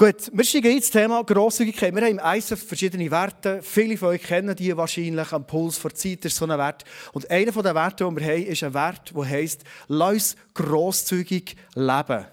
[0.00, 1.92] Gut, wir steigen ins Thema Grosszügigkeit.
[1.92, 3.60] Wir haben im ISF verschiedene Werte.
[3.64, 5.32] Viele von euch kennen die wahrscheinlich.
[5.32, 6.84] Am Puls vor Zeit ist so ein Wert.
[7.12, 11.56] Und einer der Werte, den wir haben, ist ein Wert, der heisst, lass uns grosszügig
[11.74, 12.26] leben.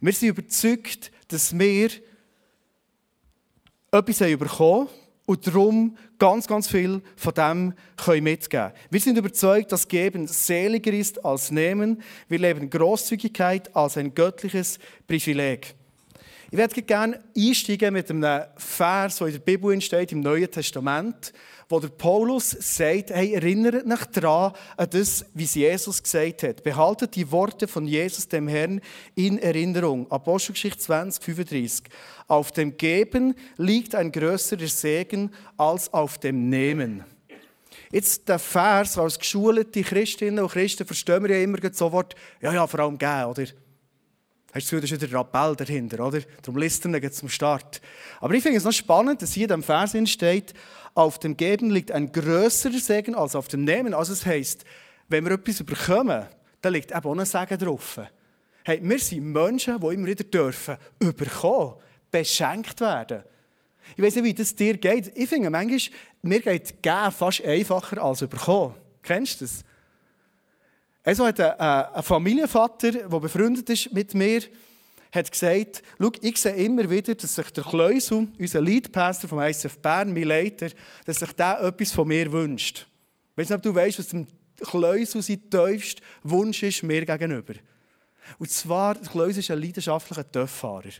[0.00, 1.90] Wir sind überzeugt, dass wir
[3.92, 4.88] etwas haben bekommen
[5.26, 10.92] und darum ganz, ganz viel von dem können mitgeben Wir sind überzeugt, dass Geben seliger
[10.92, 12.02] ist als Nehmen.
[12.26, 15.75] Wir leben Großzügigkeit als ein göttliches Privileg.
[16.48, 21.32] Ich werde gerne einsteigen mit einem Vers, der in der Bibel steht, im Neuen Testament,
[21.68, 26.62] wo der Paulus sagt, hey, erinnert euch daran an das, wie es Jesus gesagt hat.
[26.62, 28.80] Behaltet die Worte von Jesus, dem Herrn,
[29.16, 30.08] in Erinnerung.
[30.08, 31.86] Apostelgeschichte 20, 35.
[32.28, 37.04] Auf dem Geben liegt ein größerer Segen als auf dem Nehmen.
[37.90, 42.66] Jetzt der Vers, als geschulte Christinnen und Christen verstehen wir ja immer sofort, ja, ja,
[42.68, 43.46] vor allem geben, oder?
[44.56, 46.20] Hast du das ist wieder der Rappell dahinter, oder?
[46.40, 47.82] Darum listen wir zum Start.
[48.22, 50.54] Aber ich finde es noch spannend, dass hier in dem Vers steht,
[50.94, 53.92] auf dem Geben liegt ein größerer Segen als auf dem Nehmen.
[53.92, 54.64] Also es heisst,
[55.08, 56.24] wenn wir etwas bekommen,
[56.62, 58.00] dann liegt eben auch ein Segen drauf.
[58.64, 61.74] Hey, wir sind Menschen, die immer wieder dürfen überkommen,
[62.10, 63.24] beschenkt werden.
[63.94, 65.12] Ich weiß nicht, wie das dir geht.
[65.14, 65.80] Ich finde manchmal,
[66.22, 68.74] mir geht geben fast einfacher als überkommen.
[69.02, 69.62] Kennst du das?
[71.06, 74.42] Also hat ein, ein Familienvater, der befreundet ist mit mir,
[75.12, 79.78] hat gesagt, Schau, ich sehe immer wieder, dass sich der Kleusel, unser Leadpastor vom ICF
[79.78, 80.68] Bern, mein Leiter,
[81.04, 82.88] dass sich der etwas von mir wünscht.
[83.30, 84.26] Ich weiß nicht, ob du weißt, was dem
[84.60, 87.54] Kleusel sein tiefster Wunsch ist mir gegenüber.
[88.38, 90.90] Und zwar, der Kleusel ist ein leidenschaftlicher Töfffahrer.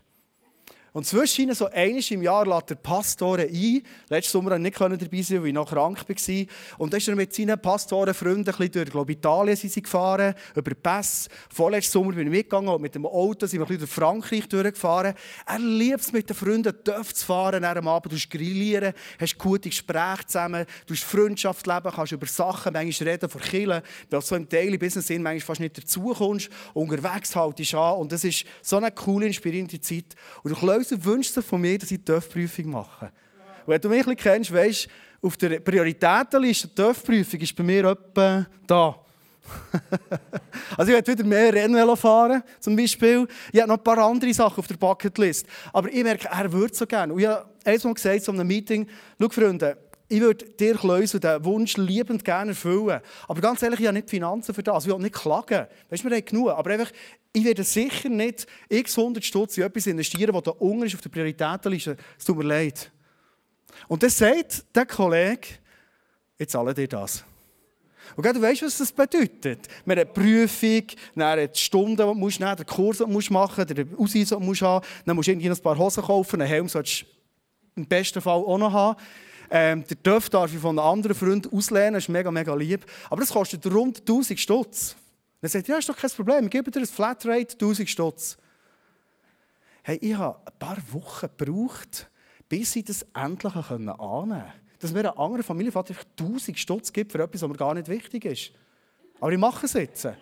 [0.96, 3.82] Und zwischen so einmal im Jahr lädt der Pastor ein.
[4.08, 6.46] Letzten Sommer konnte ich nicht dabei sein, weil ich noch krank war.
[6.78, 10.74] Und dann ist er mit seinen Pastorenfreunden ein durch glaube Italien sind sie gefahren, über
[10.74, 11.28] Pass.
[11.52, 15.12] Vorletzten Sommer bin ich mitgegangen und mit dem Auto sind wir durch Frankreich durchgefahren.
[15.44, 20.24] Er liebt es, mit den Freunden zu fahren, am Abend du grillieren, hast gute Gespräche
[20.26, 24.48] zusammen, du hast Freundschaft leben, kannst über Sachen manchmal reden, vor Killen, weil so im
[24.48, 26.48] Daily Business sind manchmal fast nicht dazukommst.
[26.72, 30.16] Unterwegs haltest du an und das ist so eine coole, inspirierende Zeit.
[30.42, 33.06] Und du Häuser wünscht sich von mir, dass ich die TÜV-Prüfung mache.
[33.66, 34.88] Und wenn du mich ein kennst, weißt
[35.22, 39.00] auf der Prioritätenliste der TÜV-Prüfung ist bei mir etwa da.
[40.76, 43.26] also ich werde wieder mehr Rennvelo fahren, zum Beispiel.
[43.52, 45.46] Ich habe noch ein paar andere Sachen auf der Bucketlist.
[45.72, 47.12] Aber ich merke, er würde so gerne.
[47.12, 48.86] Und ich habe einmal gesagt, so einem Meeting,
[49.20, 53.00] schau Freunde, ich würde dir Kleusel den Wunsch liebend gerne erfüllen.
[53.26, 54.86] Aber ganz ehrlich, ich habe nicht die Finanzen für das.
[54.86, 55.66] Ich will nicht klagen.
[55.90, 56.50] Weißt du, wir haben genug.
[56.50, 56.90] Aber einfach,
[57.36, 61.02] ich werde sicher nicht x 100 Stutz in etwas investieren, was da unten ist auf
[61.02, 61.98] der Prioritätenliste.
[62.18, 62.90] Es tut mir leid.
[63.88, 65.46] Und dann sagt der Kollege,
[66.38, 67.24] jetzt zahle dir das.
[68.16, 69.68] Und du weißt, was das bedeutet.
[69.82, 73.94] Haben eine Prüfung, dann die Stunden, die du musst den Kurs, den du machen den
[73.98, 76.68] Ausweis, den du musst haben Dann musst du irgendwie ein paar Hosen kaufen, einen Helm
[76.70, 77.06] solltest du
[77.76, 78.98] im besten Fall auch noch haben.
[79.50, 82.86] Ähm, der Töff darf ich von einem anderen Freund auslehnen, das ist mega, mega lieb.
[83.10, 84.96] Aber das kostet rund 1000 Stutz.
[85.46, 88.36] Dann sagt er, ja, ist doch kein Problem, ich gebe dir ein Flatrate, 1000 Stutz.
[89.84, 92.10] Hey, ich habe ein paar Wochen gebraucht,
[92.48, 94.44] bis ich das endlich annehmen konnte.
[94.80, 98.24] Dass mir ein anderer Familienvater 1000 Stutz gibt für etwas, was mir gar nicht wichtig
[98.24, 98.50] ist.
[99.20, 100.08] Aber ich mache es jetzt.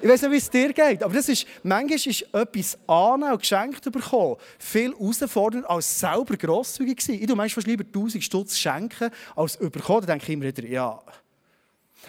[0.00, 3.40] Ich weiß nicht, wie es dir geht, aber das ist, manchmal ist etwas annehmen und
[3.40, 7.16] geschenkt bekommen viel herausfordernder als selber grosszügig sein.
[7.16, 10.02] Ich tue manchmal lieber 1000 Stutz schenken, als überkommen.
[10.02, 11.02] Da denke ich immer wieder, ja.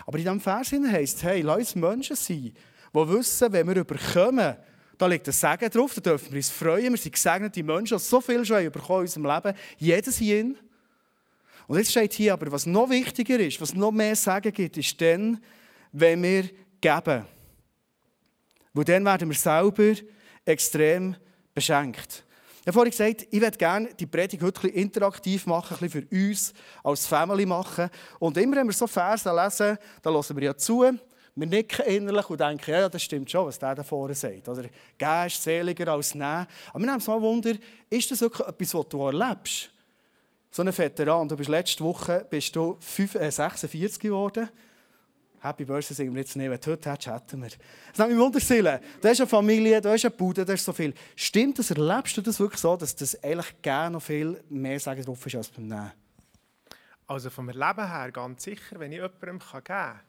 [0.05, 2.53] Aber in diesem Vers heisst es, hey, lass uns Menschen sein, die
[2.93, 4.55] wissen, wenn wir überkommen,
[4.97, 6.91] da liegt ein Segen drauf, da dürfen wir uns freuen.
[6.91, 9.57] Wir sind gesegnete Menschen, die so viel schon bekommen in unserem Leben.
[9.77, 10.55] Jedes hier.
[11.67, 14.99] Und jetzt steht hier aber, was noch wichtiger ist, was noch mehr Segen gibt, ist
[14.99, 15.41] dann,
[15.93, 16.49] wenn wir
[16.81, 17.25] geben.
[18.73, 19.93] Weil dann werden wir selber
[20.45, 21.15] extrem
[21.53, 22.25] beschenkt.
[22.69, 26.15] Habe vorhin gesagt, ich würde gerne die Predigt heute ein interaktiv machen, ein bisschen für
[26.15, 26.53] uns
[26.83, 27.89] als Family machen.
[28.19, 30.85] Und immer, wenn wir so Verse lesen, dann hören wir ja zu.
[31.35, 34.47] Wir nicken innerlich und denken, ja, das stimmt schon, was der da vorne sagt.
[34.47, 34.65] Oder
[34.99, 36.45] geben seliger als nehmen.
[36.67, 37.53] Aber wir nehmen uns mal Wunder,
[37.89, 39.71] ist das wirklich etwas, was du erlebst?
[40.51, 44.47] So ein Veteran, du bist letzte Woche bist du 5, äh, 46 geworden.
[45.41, 47.49] Happy Birthday singen wir jetzt nicht, wenn du heute hast, chatten wir.
[47.89, 48.81] Das nimmt mich Wunderseele.
[49.01, 50.93] Du hast eine Familie, du hast eine Bude, du hast so viel.
[51.15, 55.03] Stimmt das, erlebst du das wirklich so, dass das eigentlich gerne noch viel mehr Sagen
[55.03, 55.91] drauf ist als beim Nehmen?
[57.07, 59.99] Also vom Erleben her ganz sicher, wenn ich jemandem geben kann,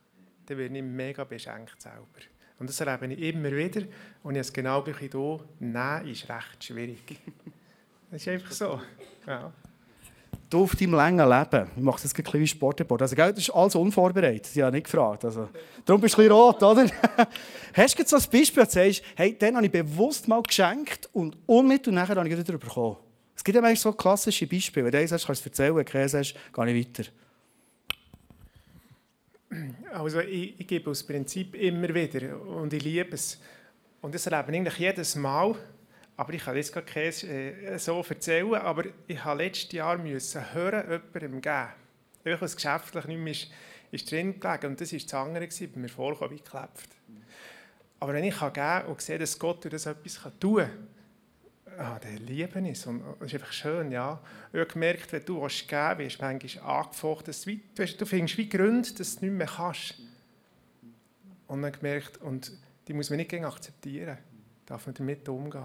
[0.46, 2.20] dann werde ich mega beschenkt selber.
[2.58, 3.82] Und das erlebe ich immer wieder.
[4.22, 5.40] Und ich es genau gleich hier.
[5.60, 7.20] Nein, ist recht schwierig.
[8.10, 8.80] Das ist einfach so.
[9.24, 9.52] Ja.
[10.48, 13.50] Du auf deinem langen Leben, ich mache das ein bisschen wie Sportreport, also das ist
[13.50, 15.48] alles unvorbereitet, ich habe nicht gefragt, also,
[15.84, 16.86] darum bist du ein bisschen rot, oder?
[17.74, 21.08] Hast du jetzt so ein Beispiel, du sagst, hey, den habe ich bewusst mal geschenkt
[21.12, 22.96] und unmittelbar nachher habe ich wieder bekommen.
[23.36, 25.76] Es gibt ja manchmal so klassische Beispiele, wenn du eins hast, kannst du es erzählen,
[25.76, 27.10] wenn du keins hast, gehe ich weiter.
[29.92, 33.40] Also ich, ich gebe aus Prinzip immer wieder und ich liebe es.
[34.00, 35.56] Und das erlebe ich eigentlich jedes Mal,
[36.20, 40.52] aber ich kann jetzt gar keins äh, so erzählen, aber ich habe letztes Jahr müssen
[40.52, 40.82] hören,
[41.14, 41.68] jemandem geben.
[42.22, 43.50] Einfach was geschäftlich nicht mehr ist,
[43.90, 46.88] ist drin gelegen und das war das andere, bei mir vollkommen geklebt.
[48.00, 51.98] Aber wenn ich kann geben und sehe, dass Gott durch das etwas tun kann, ah,
[51.98, 54.20] der liebe ich und das ist einfach schön, ja.
[54.52, 57.34] Ich habe gemerkt, wenn du was geben willst, manchmal angefochten,
[57.74, 59.94] du, du findest wie Gründe, dass du nicht mehr kannst.
[61.46, 62.52] Und dann gemerkt, und
[62.86, 64.18] die muss man nicht akzeptieren,
[64.66, 65.64] darf man damit umgehen.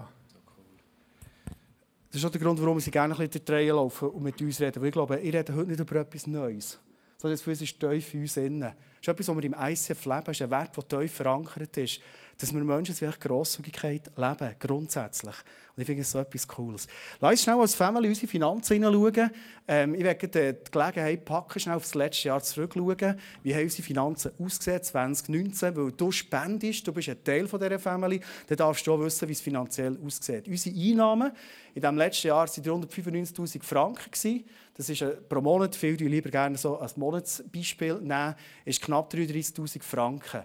[2.16, 4.58] Das ist auch der Grund, warum sie gerne ein bisschen durch laufen und mit uns
[4.58, 4.80] reden.
[4.80, 6.80] Weil ich glaube, ich rede heute nicht über etwas Neues.
[7.18, 8.60] Sondern es ist tief in uns innen.
[8.60, 8.72] Das
[9.02, 10.22] ist etwas, was wir im ICF leben.
[10.24, 12.00] Das ist ein Wert, der tief verankert ist.
[12.38, 15.34] Dass wir Menschen wirklich Grosszügigkeit leben, grundsätzlich.
[15.76, 16.86] Und ich finde es so etwas Cooles.
[17.20, 19.30] Lass uns schnell als Family unsere Finanzen hineinschauen.
[19.68, 23.18] Ähm, ich werde die Gelegenheit packen, schnell auf das letzte Jahr zurückschauen.
[23.42, 25.76] Wie haben unsere Finanzen ausgesehen 2019?
[25.76, 29.32] Weil du spendest, du bist ein Teil dieser Family, dann darfst du auch wissen, wie
[29.32, 30.48] es finanziell aussieht.
[30.48, 31.32] Unsere Einnahmen
[31.74, 34.44] in diesem letzten Jahr waren 395'000 Franken.
[34.74, 38.34] Das ist pro Monat viel, die lieber gerne so als Monatsbeispiel nehmen,
[38.64, 40.42] ist knapp 33'000 Franken.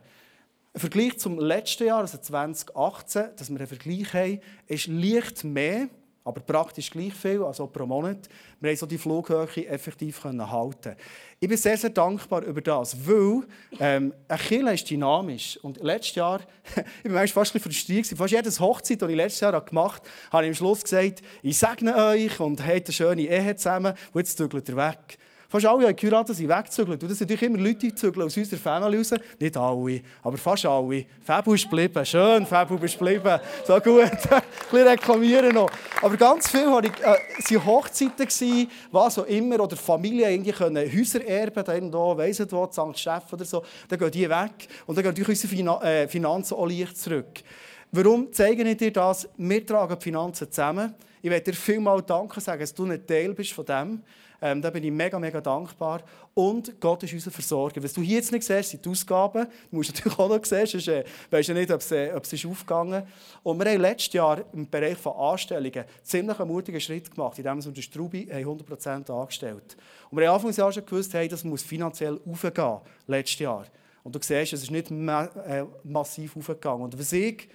[0.74, 5.90] Ein Vergleich zum letzten Jahr, also 2018, dass wir einen Vergleich haben, ist leicht mehr,
[6.24, 8.30] aber praktisch gleich viel, also pro Monat.
[8.62, 10.96] Wir haben so die Flughöhe effektiv halten
[11.42, 13.42] Ich bin sehr, sehr dankbar über das, weil
[13.82, 15.58] ähm, ein Kirche ist dynamisch.
[15.62, 16.40] Und letztes Jahr,
[17.04, 20.46] ich bin fast ein frustriert, fast jedes Hochzeit, die ich letztes Jahr gemacht habe, habe
[20.46, 24.38] ich am Schluss gesagt, ich segne euch und habt eine schöne Ehe zusammen und jetzt
[24.38, 25.18] zügelt ihr weg.
[25.52, 27.04] Fast alle haben geheiratet, sind weggezügelt.
[27.04, 29.14] Und das sind natürlich immer Leute, die aus unserer Family raus.
[29.38, 31.04] Nicht alle, aber fast alle.
[31.22, 32.06] Fabu ist geblieben.
[32.06, 33.38] Schön, Fabu ist geblieben.
[33.68, 34.02] So gut.
[34.32, 35.70] Ein bisschen reklamieren noch.
[36.02, 39.60] Aber ganz viel waren äh, Hochzeiten, gewesen, was auch immer.
[39.60, 42.98] Oder Familien irgendwie können Häuser erben, da irgendwo, weiss nicht wo, St.
[42.98, 43.62] Steff oder so.
[43.90, 44.70] Dann gehen die weg.
[44.86, 47.44] Und dann gehen unsere Finan äh, Finanzen auch leicht zurück.
[47.92, 49.28] Warum zeige ich dir das?
[49.36, 50.96] Wir tragen die Finanzen zusammen.
[51.22, 54.02] Ich möchte dir vielmal danken sagen, dass du ein Teil bist von dem.
[54.44, 56.02] Ähm, da bin ich mega, mega dankbar.
[56.34, 57.84] Und Gott ist unser Versorger.
[57.84, 59.46] Was du hier jetzt nicht siehst, sind die Ausgaben.
[59.70, 62.24] Du musst natürlich auch noch sehen, sonst äh, weißt du nicht, ob es, äh, ob
[62.24, 63.12] es ist aufgegangen ist.
[63.44, 67.62] Und wir haben letztes Jahr im Bereich von Anstellungen ziemlich einen mutigen Schritt gemacht, indem
[67.62, 69.78] wir unter Strubi 100% angestellt
[70.10, 73.66] Und wir haben Anfangs Jahr schon gewusst, hey, das muss finanziell aufgehen, letztes Jahr.
[74.04, 76.82] Und du siehst, es ist nicht ma äh, massiv aufgegangen.
[76.82, 77.48] Und was ich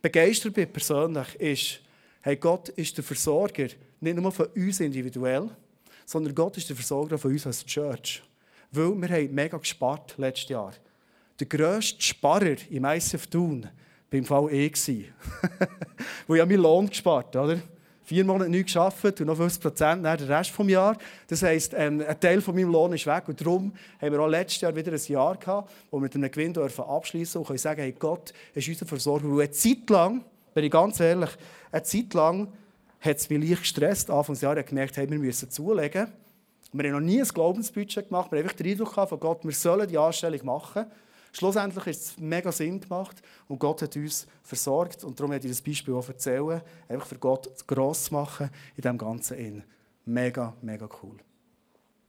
[0.00, 1.80] begeistert bin persönlich, ist,
[2.22, 3.66] hey, Gott ist der Versorger,
[4.00, 5.50] nicht nur von uns individuell,
[6.08, 8.22] sondern Gott ist der Versorger von uns als Church.
[8.72, 10.72] Weil wir haben mega gespart letztes Jahr.
[11.38, 13.64] Der grösste Sparer im ICF Thun
[14.10, 14.72] war im Fall ich.
[16.26, 17.58] Weil ich habe meinen Lohn gespart, oder?
[18.04, 20.96] Vier Monate nicht gearbeitet und noch 50 Prozent den Rest des Jahres.
[21.26, 23.28] Das heisst, ähm, ein Teil von meinem Lohn ist weg.
[23.28, 26.30] Und darum haben wir auch letztes Jahr wieder ein Jahr gehabt, wo wir mit einem
[26.30, 29.28] Gewinn abschließen und können sagen, hey, Gott ist unser Versorger.
[29.28, 30.24] Weil eine Zeit lang,
[30.54, 31.30] bin ich ganz ehrlich,
[31.70, 32.48] eine Zeit lang
[33.00, 34.10] hat es mich leicht gestresst.
[34.10, 36.08] Anfangs Jahr gemerkt, hey, wir müssen zulegen.
[36.72, 38.30] Wir haben noch nie ein Glaubensbudget gemacht.
[38.30, 40.86] Wir haben einfach den Eindruck von Gott, wir sollen die Anstellung machen.
[41.32, 45.04] Schlussendlich ist es mega Sinn gemacht und Gott hat uns versorgt.
[45.04, 48.82] Und darum werde ich das Beispiel auch erzählen, einfach für Gott gross zu machen in
[48.82, 49.62] diesem Ganzen.
[50.04, 51.16] Mega, mega cool.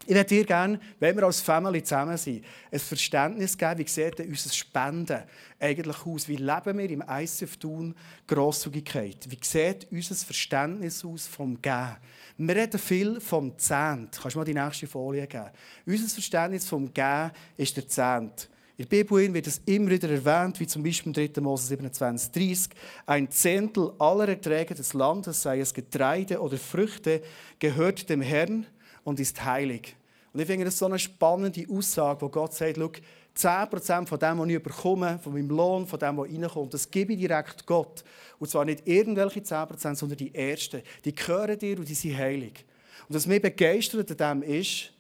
[0.06, 4.20] Ich würde dir gerne, wenn wir als Family zusammen sind, ein Verständnis geben, wie sieht
[4.20, 5.24] unser Spenden
[5.60, 6.27] eigentlich aus?
[6.27, 9.27] Wie leben wir im ICF Tun Grosszügigkeit?
[9.29, 11.98] Wie sieht unser Verständnis aus vom Geben?
[12.38, 14.18] Wir reden viel vom Zehnt.
[14.20, 15.50] Kannst du mal die nächste Folie geben?
[15.86, 18.50] Unser Verständnis vom Geben ist der Zehnt.
[18.77, 21.41] In der Bibel wird es immer wieder erwähnt, wie zum Beispiel im 3.
[21.41, 22.70] Mose 27, 30.
[23.06, 27.22] Ein Zehntel aller Erträge des Landes, sei es Getreide oder Früchte,
[27.60, 28.65] gehört dem Herrn
[29.03, 29.96] und ist heilig.
[30.32, 32.91] Und ich finde das so eine spannende Aussage, wo Gott sagt, schau,
[33.36, 37.13] 10% von dem, was ich bekomme, von meinem Lohn, von dem, was reinkommt, das gebe
[37.13, 38.03] ich direkt Gott.
[38.38, 40.82] Und zwar nicht irgendwelche 10%, sondern die ersten.
[41.06, 42.65] Die gehören dir und die sind heilig.
[43.08, 44.91] Und was mich begeistert an dem ist,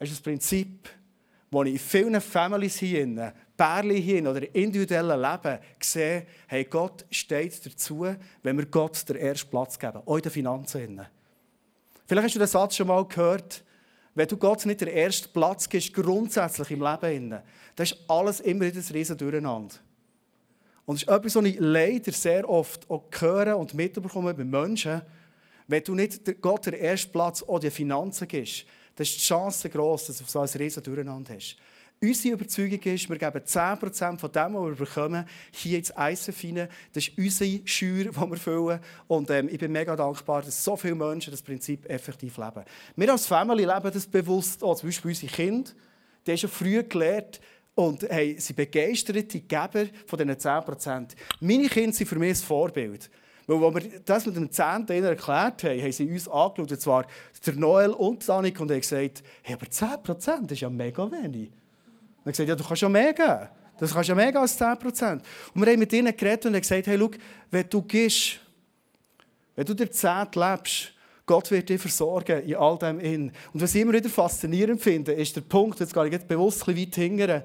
[0.00, 0.88] ist das Prinzip,
[1.50, 7.64] das ich in vielen Families hier, Pärchen hier oder individuellen Leben sehe, hey, Gott steht
[7.64, 8.06] dazu,
[8.42, 11.06] wenn wir Gott den ersten Platz geben, auch in den Finanzen.
[12.10, 13.62] Vielleicht hast du den Satz schon mal gehört,
[14.16, 17.44] wenn du Gott nicht den ersten Platz gibst, grundsätzlich im Leben, dann
[17.76, 19.76] ist alles immer wieder ein riesen Durcheinander.
[20.86, 25.02] Und das ist etwas, was ich leider sehr oft auch höre und mitbekomme bei Menschen,
[25.68, 28.64] Wenn du nicht Gott den ersten Platz oder die Finanzen gibst,
[28.96, 31.58] dann ist die Chance gross, dass du so ein riesen Durcheinander hast.
[32.02, 36.66] Unsere Überzeugung ist, wir geben 10% von dem, was wir bekommen, hier ins ISF rein.
[36.94, 38.80] Das ist unsere Schür, die wir füllen.
[39.06, 42.64] Und ähm, ich bin mega dankbar, dass so viele Menschen das Prinzip effektiv leben.
[42.96, 44.76] Wir als Family leben das bewusst auch.
[44.76, 45.70] Zum Beispiel unsere Kinder,
[46.26, 47.38] die haben schon früh gelernt,
[47.74, 51.08] und hey, sind begeisterte Geber von diesen 10%.
[51.40, 53.10] Meine Kinder sind für mich ein Vorbild.
[53.46, 57.06] Weil, als wir das mit dem Zehnten erklärt haben, haben sie uns angeschaut, und zwar
[57.44, 61.50] der Noel und Annik, und haben gesagt, hey, aber 10% ist ja mega wenig.
[62.24, 63.48] Und er gesagt, ja, du kannst ja mehr geben.
[63.78, 65.22] Das kannst ja mehr als 10% Und
[65.54, 67.10] wir haben mit ihnen geredet und haben gesagt, hey, schau,
[67.50, 68.40] wenn du gehst,
[69.56, 70.92] wenn du der Zehnt lebst,
[71.24, 73.32] Gott wird dich versorgen in all dem in.
[73.52, 76.68] Und was ich immer wieder faszinierend finde, ist der Punkt, jetzt gehe ich jetzt bewusst
[76.68, 77.42] ein bisschen weit hingern,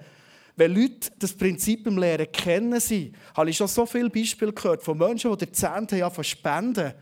[0.57, 4.83] wenn Leute das Prinzip im Lehren kennen, sie, habe ich schon so viele Beispiele gehört
[4.83, 6.93] von Menschen, die der Zehnte ja spenden.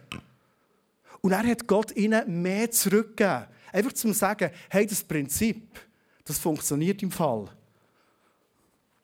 [1.21, 3.45] Und er hat Gott ihnen mehr zurückgegeben.
[3.71, 5.79] Einfach zum sagen, hey, das Prinzip,
[6.25, 7.49] das funktioniert im Fall.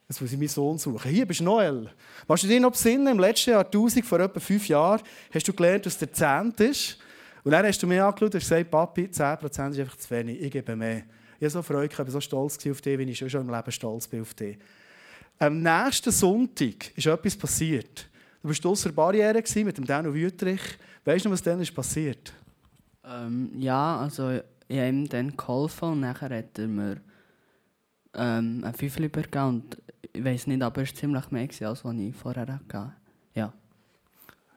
[0.10, 1.12] Jetzt muss ich meinen Sohn suchen.
[1.12, 1.88] Hier bist Noel.
[2.28, 5.54] Machst du dir noch besinnen, im letzten Jahr 1000, vor etwa fünf Jahren, hast du
[5.54, 6.98] gelernt, dass der Zehnt ist.
[7.44, 10.52] Und dann hast du mir angeschaut und gesagt, Papi, 10% ist einfach zu wenig, ich
[10.52, 11.04] gebe mehr.
[11.38, 13.72] Ich habe so Freude, ich war so stolz auf dich, wie ich schon im Leben
[13.72, 14.58] stolz bin auf dich.
[15.38, 18.10] Am nächsten Sonntag ist etwas passiert.
[18.42, 20.62] Du warst außer Barriere mit dem Daniel Wüttrich.
[21.06, 22.34] Weißt du, was dann ist passiert?
[23.06, 26.98] Ähm, ja, also ich habe ihm dann geholfen und nachher hat er mir
[28.16, 29.64] ähm, ein Fünfel übergeben
[30.14, 32.94] ich weiß nicht, aber es war ziemlich mehr, als was ich vorher hatte.
[33.36, 33.54] Ja.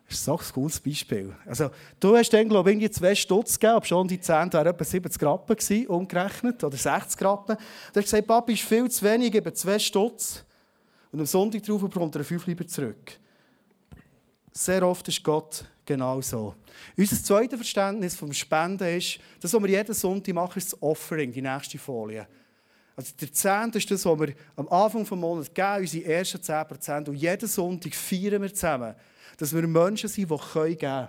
[0.06, 1.34] Das ist so ein cooles Beispiel.
[1.46, 4.84] Also, du hast dann, glaube ich, zwei Stutz gegeben, aber schon die 10 waren etwa
[4.84, 7.56] 70 Rappen gewesen, umgerechnet, oder 60 Rappen.
[7.56, 10.44] Du hast gesagt, Papi, ist viel zu wenig, gebe zwei Stutz.
[11.12, 13.18] Und am Sonntag darauf bekommt er fünf lieber zurück.
[14.52, 16.54] Sehr oft ist Gott genau so.
[16.96, 21.32] Unser zweites Verständnis vom Spenden ist, das, was wir jeden Sonntag machen, ist das Offering,
[21.32, 22.26] die nächste Folie.
[22.96, 27.08] Also der Zehnte ist das, was wir am Anfang des Monats geben, unsere ersten 10%.
[27.08, 28.94] Und jeden Sonntag feiern wir zusammen
[29.36, 31.08] dass wir Menschen sind, die geben können.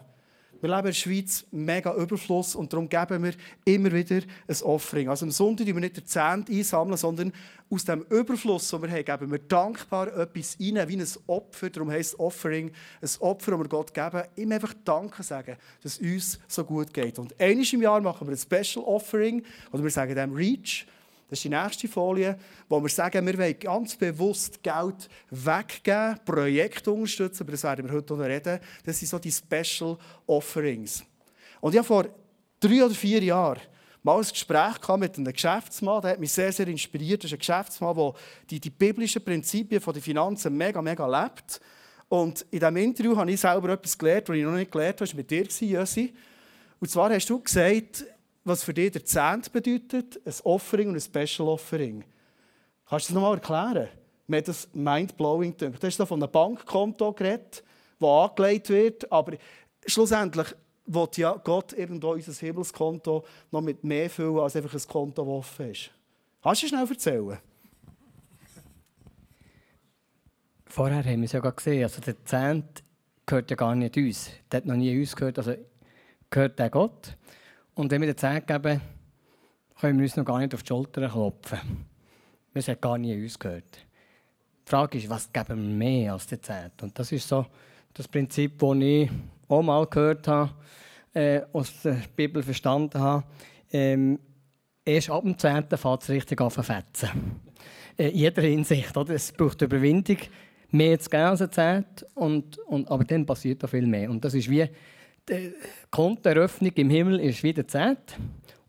[0.62, 3.34] Wir leben in der Schweiz mega Überfluss und darum geben wir
[3.66, 5.10] immer wieder ein Offering.
[5.10, 7.34] Also am Sonntag tun wir nicht den Zehnt einsammeln, sondern
[7.70, 11.70] aus dem Überfluss, den wir haben, geben wir dankbar etwas rein, wie ein Opfer.
[11.70, 12.72] Darum heisst Offering
[13.02, 14.24] ein Opfer, das wir Gott geben.
[14.38, 17.20] Ihm einfach Danke sagen, dass es uns so gut geht.
[17.20, 20.88] Und einmal im Jahr machen wir ein Special Offering, oder wir sagen dem Reach.
[21.30, 22.38] Das ist die nächste Folie,
[22.70, 27.94] wo wir sagen, wir wollen ganz bewusst Geld weggeben, Projekte unterstützen, aber das werden wir
[27.94, 28.60] heute noch reden.
[28.86, 31.04] Das sind so die Special Offerings.
[31.62, 32.06] Und ich habe vor
[32.60, 33.62] drei oder vier Jahren
[34.04, 37.24] mal ein Gespräch mit einem Geschäftsmann, der hat mich sehr, sehr inspiriert.
[37.24, 38.14] Das ist ein Geschäftsmann, der
[38.50, 41.62] die, die biblischen Prinzipien der Finanzen mega, mega lebt.
[42.10, 45.08] Und in diesem Interview habe ich selber etwas gelernt, was ich noch nicht gelernt habe,
[45.08, 46.14] das war mit dir, Jösi.
[46.80, 48.06] Und zwar hast du gesagt,
[48.44, 52.04] was für dich der Zehnt bedeutet, ein Offering und ein Special Offering.
[52.88, 53.90] Kannst du das nochmal erklären?
[54.28, 55.82] Mir hat das mind-blowing gedacht.
[55.82, 57.64] Du hast von einem Bankkonto geredet,
[58.00, 59.38] das angelegt wird, aber
[59.86, 60.48] schlussendlich
[60.86, 65.30] will ja Gott irgendwo unser Himmelskonto noch mit mehr füllen, als einfach ein Konto, das
[65.30, 65.92] offen ist.
[66.42, 67.40] Kannst du schnell erzählen?
[70.66, 72.84] Vorher haben wir es ja gesehen, also der Zehnt
[73.26, 74.30] gehört ja gar nicht uns.
[74.52, 75.54] Der hat noch nie uns gehört, also
[76.30, 77.16] gehört der Gott.
[77.76, 78.82] Und wenn wir den Zehnt geben,
[79.80, 81.60] können wir uns noch gar nicht auf die Schulter klopfen.
[82.54, 83.78] Wir haben gar nie uns gehört.
[84.66, 86.84] Die Frage ist, was geben wir mehr als den Zehnt?
[86.84, 87.46] Und das ist so
[87.94, 89.10] das Prinzip, das ich
[89.48, 90.52] auch mal gehört habe,
[91.14, 93.24] äh, aus der Bibel verstanden habe.
[93.72, 94.20] Ähm,
[94.86, 97.42] erst ab dem Zehnten fängt es richtig an zu fetzen.
[97.98, 98.96] Äh, in jeder Hinsicht.
[98.96, 99.16] Oder?
[99.16, 100.18] Es braucht Überwindung,
[100.70, 104.10] mehr zu geben als ein Zehnt, und, und, aber dann passiert da viel mehr.
[104.10, 104.68] Und das ist wie
[105.30, 105.54] die
[105.90, 108.18] Kontoeröffnung im Himmel ist wie der Zehnt.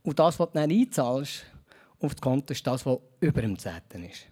[0.02, 1.44] Und das, was du dann einzahlst
[1.98, 4.26] auf das Konto, ist das, was über dem Zehnten ist.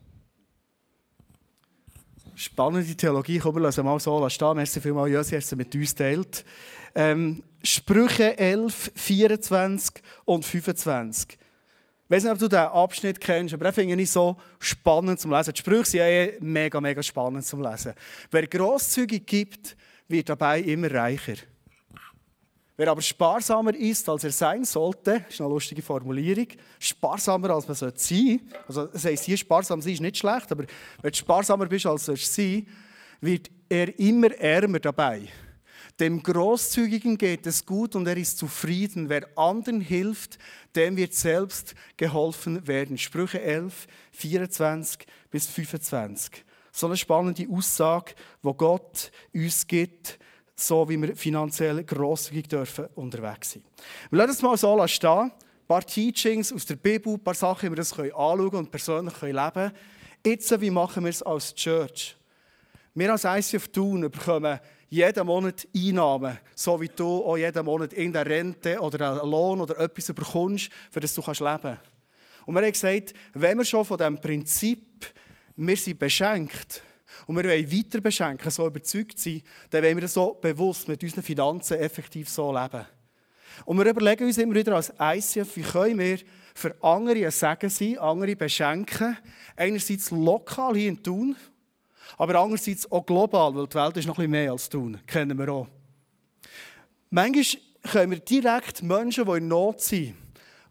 [2.35, 4.57] Spannende Theologie, komm, wir lassen mal so stehen.
[4.57, 6.45] Merci vielmals, Jösi, hast du mit uns teilt.
[6.95, 11.29] Ähm, Sprüche 11, 24 und 25.
[11.33, 15.31] Ich weiß nicht, ob du diesen Abschnitt kennst, aber den finde ich so spannend zum
[15.31, 15.55] Lesen.
[15.55, 17.95] Die Sprüche sind ja eh mega, mega spannend zum Lesen.
[18.31, 19.77] Wer grosszügig gibt,
[20.09, 21.37] wird dabei immer reicher.
[22.77, 26.47] Wer aber sparsamer ist, als er sein sollte, ist eine lustige Formulierung,
[26.79, 30.65] sparsamer als man sein sollte also das heisst, hier sparsam sein ist nicht schlecht, aber
[31.03, 32.67] wenn du sparsamer bist, als du sein
[33.21, 35.29] wird er immer ärmer dabei.
[36.01, 39.09] Dem Großzügigen geht es gut und er ist zufrieden.
[39.09, 40.39] Wer anderen hilft,
[40.75, 42.99] dem wird selbst geholfen werden.
[42.99, 46.45] Sprüche 11, 24 bis 25.
[46.73, 50.19] So eine spannende Aussage, wo Gott uns gibt,
[50.55, 53.65] so wie wir finanziell grosszügig dürfen unterwegs sein.
[54.11, 55.11] Wir lassen es mal so stehen.
[55.11, 55.33] Ein
[55.67, 59.37] paar Teachings aus der Bibel, ein paar Sachen, wie wir das anschauen und persönlich leben
[59.53, 59.73] können.
[60.25, 62.17] Jetzt, wie machen wir es als Church?
[62.95, 68.13] Wir als ICF Thun bekommen jeden Monat Einnahmen, so wie du auch jeden Monat in
[68.13, 71.81] der Rente oder einen Lohn oder etwas bekommst, für das du leben kannst.
[72.45, 75.07] Und wir haben gesagt, wenn wir schon von diesem Prinzip,
[75.57, 76.83] wir sind beschenkt,
[77.27, 81.23] und wir wollen weiter beschenken, so überzeugt sein, dann wollen wir so bewusst mit unseren
[81.23, 82.85] Finanzen effektiv so leben.
[83.65, 86.19] Und wir überlegen uns immer wieder als ICF, wie können wir
[86.55, 89.17] für andere ein Segen sein, andere beschenken.
[89.57, 91.37] Einerseits lokal hier in Thun,
[92.19, 95.39] aber andererseits auch global, weil die Welt ist noch ein bisschen mehr als Thun, kennen
[95.39, 95.69] wir auch.
[97.11, 97.61] Manchmal
[97.91, 100.15] können wir direkt Menschen, die in Not sind,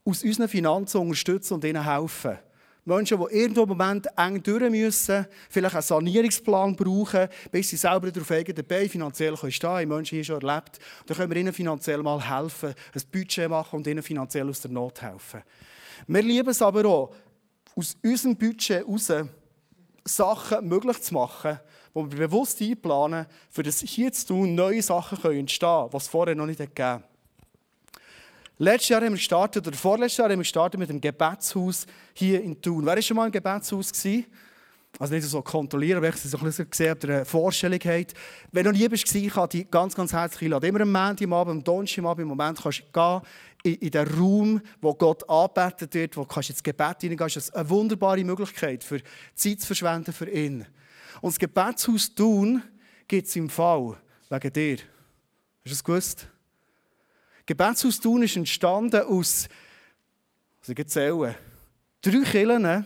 [0.03, 2.38] aus unseren Finanzen unterstützen und ihnen helfen.
[2.84, 8.12] Menschen, die irgendwo im Moment eng durch müssen, vielleicht einen Sanierungsplan brauchen, bis sie selber
[8.12, 9.90] darauf eigenen Beinen finanziell stehen können.
[9.90, 10.80] Menschen hier schon erlebt.
[11.06, 14.72] Dann können wir ihnen finanziell mal helfen, ein Budget machen und ihnen finanziell aus der
[14.72, 15.44] Not helfen.
[16.08, 17.14] Wir lieben es aber auch,
[17.76, 19.12] aus unserem Budget heraus
[20.04, 21.60] Sachen möglich zu machen,
[21.94, 26.08] die wir bewusst einplanen, für das hier zu tun, neue Sachen entstehen können, die es
[26.08, 27.04] vorher noch nicht gegeben
[28.63, 32.44] Letztes Jahr haben wir gestartet, oder vorletztes Jahr haben wir gestartet mit dem Gebetshaus hier
[32.44, 32.86] in Thun.
[32.86, 33.91] Wer war schon mal im Gebetshaus?
[33.91, 34.27] Gewesen?
[35.00, 37.80] Also nicht so kontrollieren, aber ich habe so ein bisschen gesehen, ob ihr eine Vorstellung
[37.84, 38.13] habt.
[38.51, 40.70] Wenn du noch nie bist, kann ich dich ganz, ganz herzlich einladen.
[40.70, 43.22] Immer am Montag am Abend, am Donnerstag am im Moment kannst du gehen
[43.63, 47.18] in, in den Raum, wo Gott angebetet wird, wo kannst du ins Gebet hineingehen.
[47.18, 49.01] Das ist eine wunderbare Möglichkeit, für
[49.34, 50.68] Zeit zu verschwenden für ihn.
[51.20, 52.62] Und das Gebetshaus Thun
[53.08, 53.98] gibt es im Fall
[54.30, 54.77] wegen dir.
[54.77, 56.31] Hast du das gewusst?
[57.51, 59.50] Gebetshaus Thun ist entstanden aus,
[60.62, 61.36] also ich zählen,
[62.01, 62.86] drei Kirchen,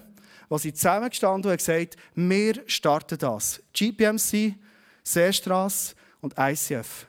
[0.49, 3.61] die sie zusammengestanden und gesagt wir starten das.
[3.73, 4.55] GPMC,
[5.03, 7.05] Seestrasse und ICF.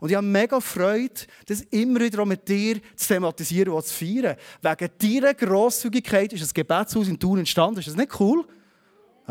[0.00, 4.36] Und ich habe mega Freude, das immer wieder mit dir zu thematisieren und zu feiern.
[4.60, 7.80] Wegen deiner Grosszügigkeit ist das Gebetshaus in Thun entstanden.
[7.80, 8.46] Ist das nicht cool?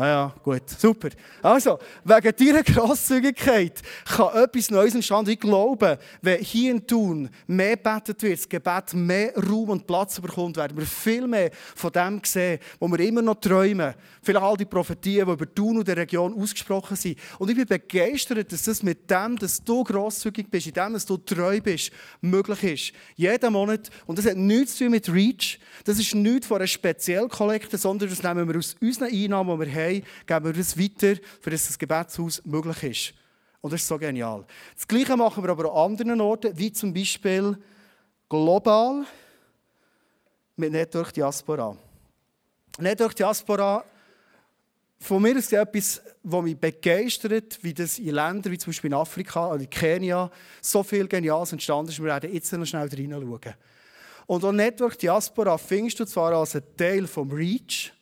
[0.00, 1.08] Ah ja, gut, super.
[1.42, 5.28] Also, wegen deiner Grosszügigkeit kann etwas Neues entstehen.
[5.28, 10.20] Ich glaube, wenn hier in Thun mehr betet wird, das Gebet mehr Raum und Platz
[10.20, 13.92] bekommt, werden wir viel mehr von dem sehen, wo wir immer noch träumen.
[14.22, 17.18] Vielleicht all die Prophetien, die über Thun und der Region ausgesprochen sind.
[17.40, 21.06] Und ich bin begeistert, dass das mit dem, dass du grosszügig bist, in dem, dass
[21.06, 22.92] du treu bist, möglich ist.
[23.16, 23.90] Jeden Monat.
[24.06, 25.58] Und das hat nichts zu tun mit Reach.
[25.82, 29.74] Das ist nichts von einer Speziellkollekte, sondern das nehmen wir aus unseren Einnahmen, die wir
[29.74, 33.14] haben haben, geben wir das weiter, für das das Gebetshaus möglich ist.
[33.60, 34.44] Und das ist so genial.
[34.74, 37.56] Das Gleiche machen wir aber an anderen Orten, wie zum Beispiel
[38.28, 39.04] global
[40.56, 41.76] mit Network Diaspora.
[42.78, 43.84] Network Diaspora,
[45.00, 48.94] von mir ist etwas, was mich begeistert, wie das in Ländern wie zum Beispiel in
[48.94, 51.98] Afrika oder in Kenia so viel Geniales entstanden ist.
[51.98, 53.54] Wir werden jetzt noch schnell reinschauen.
[54.26, 57.92] Und auch Network Diaspora findest du zwar als ein Teil vom Reach,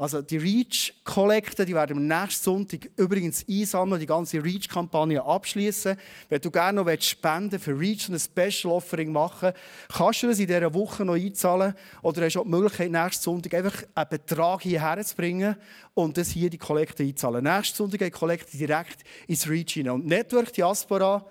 [0.00, 5.96] also die Reach-Kollekte, die werden am nächsten Sonntag übrigens einsammeln, die ganze Reach-Kampagne abschließen.
[6.28, 9.52] Wenn du gerne noch spenden für Reach und ein Special-Offering machen
[9.92, 13.24] kannst du das in dieser Woche noch einzahlen oder hast du auch die Möglichkeit, nächsten
[13.24, 15.56] Sonntag einfach einen Betrag hierher zu bringen
[15.94, 17.42] und das hier die Kollekte einzahlen.
[17.42, 19.94] Nächsten Sonntag geht die Kollekte direkt ins Reach hinein.
[19.94, 21.26] Und Network Diaspora,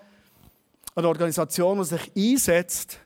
[0.94, 3.00] eine Organisation, die sich einsetzt,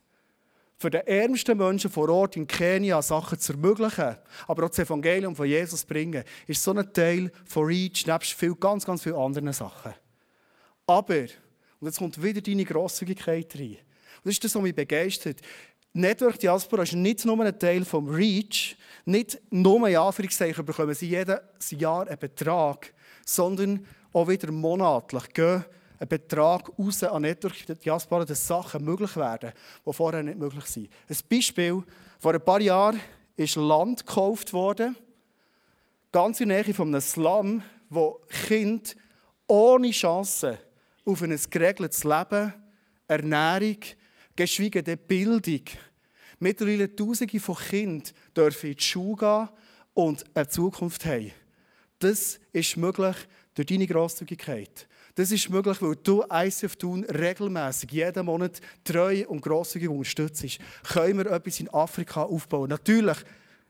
[0.83, 4.17] für die ärmsten Menschen vor Ort in Kenia Sachen zu ermöglichen,
[4.49, 8.33] aber auch das Evangelium von Jesus zu bringen, ist so ein Teil von Reach, nebst
[8.33, 9.95] viel, ganz, ganz vielen anderen Sachen.
[10.87, 11.21] Aber,
[11.79, 13.79] und jetzt kommt wieder deine Grosszügigkeit rein,
[14.25, 15.41] und das ist das, was mich begeistert,
[15.95, 21.09] Network Diaspora ist nicht nur ein Teil vom Reach, nicht nur in Anführungszeichen bekommen sie
[21.09, 21.39] jedes
[21.71, 22.93] Jahr einen Betrag,
[23.25, 25.65] sondern auch wieder monatlich gehen
[26.03, 29.53] ein Betrag raus an Network Diaspora, dass Sachen möglich werden,
[29.87, 30.91] die vorher nicht möglich sind.
[31.09, 31.81] Ein Beispiel,
[32.19, 32.99] vor ein paar Jahren
[33.37, 34.97] ist Land gekauft worden,
[36.11, 38.91] ganz in der Nähe von einem Slum, wo Kinder
[39.47, 40.59] ohne Chance
[41.05, 42.53] auf ein geregeltes Leben,
[43.07, 43.79] Ernährung,
[44.35, 45.63] geschweige denn Bildung,
[46.41, 49.49] mittlerweile Tausende von Kindern dürfen in die Schule gehen
[49.95, 51.31] und eine Zukunft haben.
[52.01, 53.17] Das ist möglich
[53.55, 54.89] durch deine Grosszügigkeit.
[55.15, 60.59] Das ist möglich, weil du ICF Thun regelmäßig jeden Monat treu und grosszügig unterstützt.
[60.85, 62.71] Können wir etwas in Afrika aufbauen?
[62.71, 63.19] Natürlich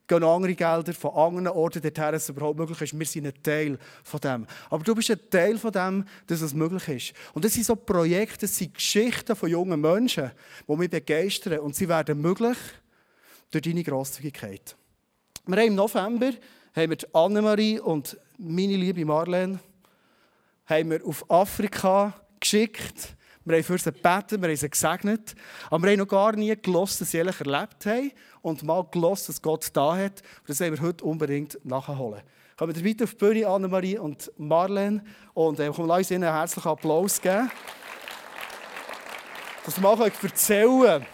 [0.06, 2.98] gehen andere Gelder von anderen Orten dorthin, dass es überhaupt möglich ist.
[2.98, 4.46] Wir sind ein Teil von dem.
[4.70, 7.34] Aber du bist ein Teil von dem, dass es möglich ist.
[7.34, 10.30] Und das sind so Projekte, das sind Geschichten von jungen Menschen,
[10.68, 11.60] die mich begeistern.
[11.60, 12.58] Und sie werden möglich
[13.50, 14.76] durch deine Grosszügigkeit.
[15.46, 16.30] Wir haben im November
[16.74, 19.58] haben wir Annemarie und meine liebe Marlene
[20.72, 25.34] haben wir auf Afrika geschickt wir haben für sie gebeten, wir haben sie gesegnet,
[25.68, 29.28] aber wir haben noch gar nie gelost, dass sie ehrlich erlebt haben und mal gelost,
[29.28, 30.22] dass Gott da hat.
[30.46, 32.22] Das wollen wir heute unbedingt nachholen.
[32.56, 35.02] Kommen wir weiter auf die Bühne, Annemarie und Marlene.
[35.34, 37.50] Und äh, komm, lass ihnen einen herzlichen Applaus geben.
[39.64, 41.06] Dass wir mal erzählen können.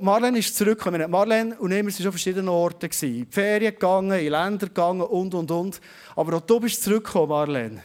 [0.00, 1.10] Marlene ist zurückgekommen.
[1.10, 2.88] Marlene und ich waren schon an verschiedenen Orten.
[3.02, 5.80] In Ferien gegangen, in Länder gegangen und, und, und.
[6.16, 7.82] Aber auch du bist zurückgekommen, Marlene.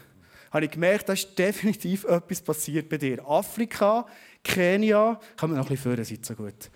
[0.52, 3.28] Habe ich gemerkt, da ist definitiv etwas passiert bei dir.
[3.28, 4.06] Afrika,
[4.42, 6.72] Kenia, kann man noch ein bisschen führen, so gut.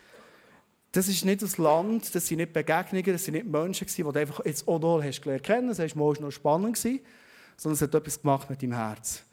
[0.91, 4.09] Das ist nicht das Land, das sind nicht Begegnungen, das sind nicht Menschen, die du
[4.09, 5.67] einfach jetzt auch noch hast gelernt kennen.
[5.69, 9.23] Das war noch spannend, sondern es hat etwas gemacht mit deinem Herz.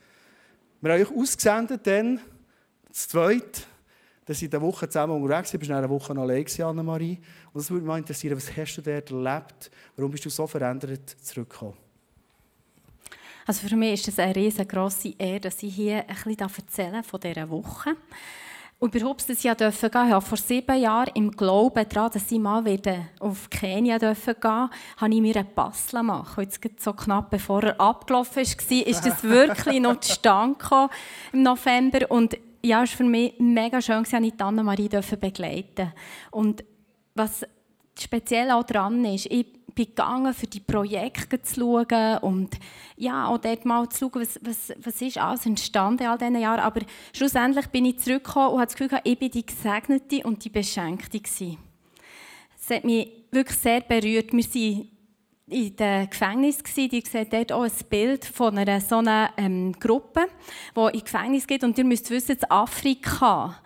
[0.80, 2.20] Wir haben euch ausgesendet dann,
[2.88, 3.62] das Zweite,
[4.26, 7.18] dass ich eine Woche zusammen unterwegs war, bist eine Woche allein Anne-Marie.
[7.52, 9.70] Und es würde mich interessieren, was hast du dort erlebt?
[9.96, 11.74] Warum bist du so verändert zurückgekommen?
[13.46, 16.50] Also für mich ist es eine riesengroße Ehre, dass ich hier ein bisschen
[17.04, 17.96] von dieser Woche.
[18.78, 22.38] Und überhaupt, dass ich gehen durfte, habe vor sieben Jahren im Glauben daran, dass ich
[22.38, 24.14] mal wieder auf Kenia gehen,
[24.96, 26.44] habe ich mir einen Pass machen.
[26.44, 30.90] Jetzt so knapp bevor er abgelaufen war, ist das wirklich noch zustande gekommen
[31.32, 32.10] im November.
[32.10, 32.36] Und
[32.66, 35.92] ja, es war für mich mega schön, dass ich Anna-Marie begleiten
[36.30, 36.64] Und
[37.14, 37.46] was
[37.98, 42.56] speziell auch dran ist, ich bin gegangen, für die Projekte zu schauen und
[42.96, 46.60] ja, auch dort mal zu schauen, was, was, was ist alles entstanden all diesen Jahren.
[46.60, 46.80] Aber
[47.12, 51.20] schlussendlich bin ich zurückgekommen und habe das Gefühl, ich bin die Gesegnete und die Beschenkte
[51.20, 51.58] gewesen.
[52.58, 54.32] Es hat mich wirklich sehr berührt.
[54.32, 54.88] Wir sind
[55.48, 56.88] in dem Gefängnis gsi.
[56.88, 60.26] Die sieht dort auch ein Bild von einer so einer ähm, Gruppe,
[60.76, 61.64] die in Gefängnis geht.
[61.64, 63.60] Und ihr müsst wissen, in Afrika,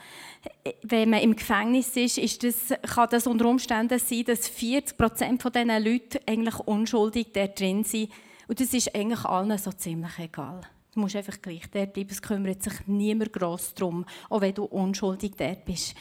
[0.82, 5.42] wenn man im Gefängnis ist, ist das, kann das unter Umständen sein, dass 40 Prozent
[5.42, 8.10] von diesen Leuten eigentlich unschuldig dort drin sind.
[8.46, 10.62] Und das ist eigentlich allen so ziemlich egal.
[10.92, 14.64] Du musst einfach gleich dort bleiben, es kümmert sich niemand gross darum, auch wenn du
[14.64, 15.94] unschuldig dort bist.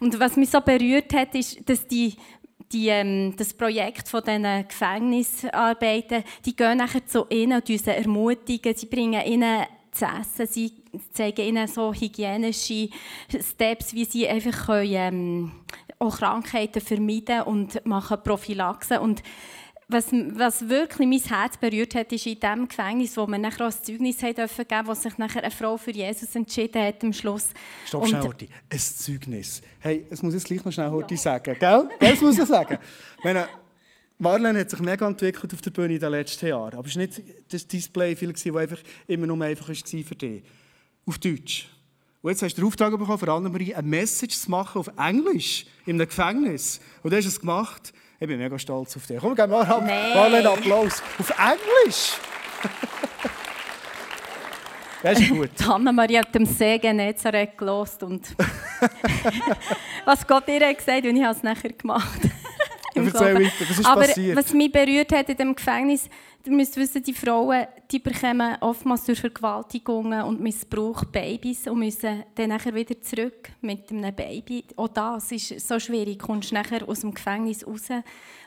[0.00, 2.16] Und was mich so berührt hat, ist, dass die
[2.72, 8.74] die, ähm, das Projekt von diesen Gefängnisarbeiten, die gehen nachher zu ihnen und sie ermutigen,
[8.74, 10.72] sie bringen ihnen zu essen, sie
[11.12, 12.88] zeigen ihnen so hygienische
[13.40, 15.52] Steps, wie sie einfach können, ähm,
[15.98, 19.22] auch Krankheiten vermeiden und machen Prophylaxe und
[19.92, 23.72] was, was wirklich mein Herz berührt hat, ist in dem Gefängnis, wo wir nachher auch
[23.72, 27.12] ein Zeugnis haben dürfen geben, wo sich nachher eine Frau für Jesus entschieden hat am
[27.12, 27.50] Schluss.
[27.86, 28.48] Stopp, schnell, Horti.
[28.68, 29.62] Ein Zeugnis.
[29.80, 31.20] Hey, es muss jetzt gleich noch schnell Horti ja.
[31.20, 31.88] sagen, gell?
[32.00, 32.78] Das muss ich sagen.
[33.22, 33.48] meine,
[34.18, 36.78] Marlene hat sich mega entwickelt auf der Bühne in den letzten Jahren.
[36.78, 40.42] Aber es war nicht das Display, viel, das einfach immer nur einfach war für dich.
[41.04, 41.68] Auf Deutsch.
[42.22, 45.66] Und jetzt hast du den Auftrag bekommen, vor allem eine Message zu machen auf Englisch
[45.86, 46.80] in einem Gefängnis.
[47.02, 47.92] Und du hast es gemacht.
[48.22, 49.18] Ich bin mega stolz auf dich.
[49.18, 51.02] Komm, gib mal, ab, mal einen Applaus.
[51.18, 52.12] Auf Englisch!
[55.02, 55.50] Das ist gut.
[55.68, 58.36] Anna-Maria hat dem See Genezareth gelost und
[60.04, 62.20] was Gott ihr hat gesagt und ich habe es nachher gemacht.
[62.94, 64.36] Erzähl weiter, was ist Aber passiert?
[64.36, 66.08] was mich berührt hat in dem Gefängnis,
[66.44, 72.24] ihr müsst wissen, die Frauen, die bekommen oftmals durch Vergewaltigungen und Missbrauch Babys und müssen
[72.34, 74.64] dann nachher wieder zurück mit einem Baby.
[74.76, 76.18] Auch das ist so schwierig.
[76.18, 77.88] Du kommst nachher aus dem Gefängnis raus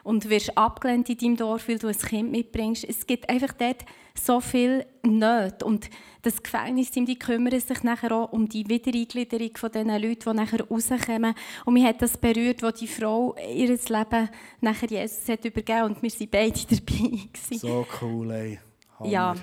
[0.06, 2.86] und wirst abgelehnt in deinem Dorf, weil du ein Kind mitbringst.
[2.88, 5.66] Es gibt einfach dort so viel Nöte.
[5.66, 5.90] Und
[6.22, 10.62] das Gefängnisteam die kümmert sich nachher auch um die Wiedereingliederung von den Leuten, die nachher
[10.62, 11.34] rauskommen.
[11.66, 14.30] Und mich hat das berührt, wo die Frau ihr Leben
[14.62, 17.58] nachher Jesus hat übergeben und wir waren beide dabei.
[17.58, 18.60] So cool, ey.
[19.00, 19.10] Hammer.
[19.10, 19.36] Ja,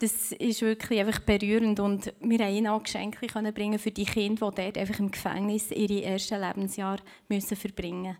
[0.00, 4.04] das ist wirklich einfach berührend und wir haben ihnen auch Geschenke können bringen für die
[4.04, 8.16] Kinder, die dort einfach im Gefängnis ihre ersten Lebensjahre müssen verbringen müssen.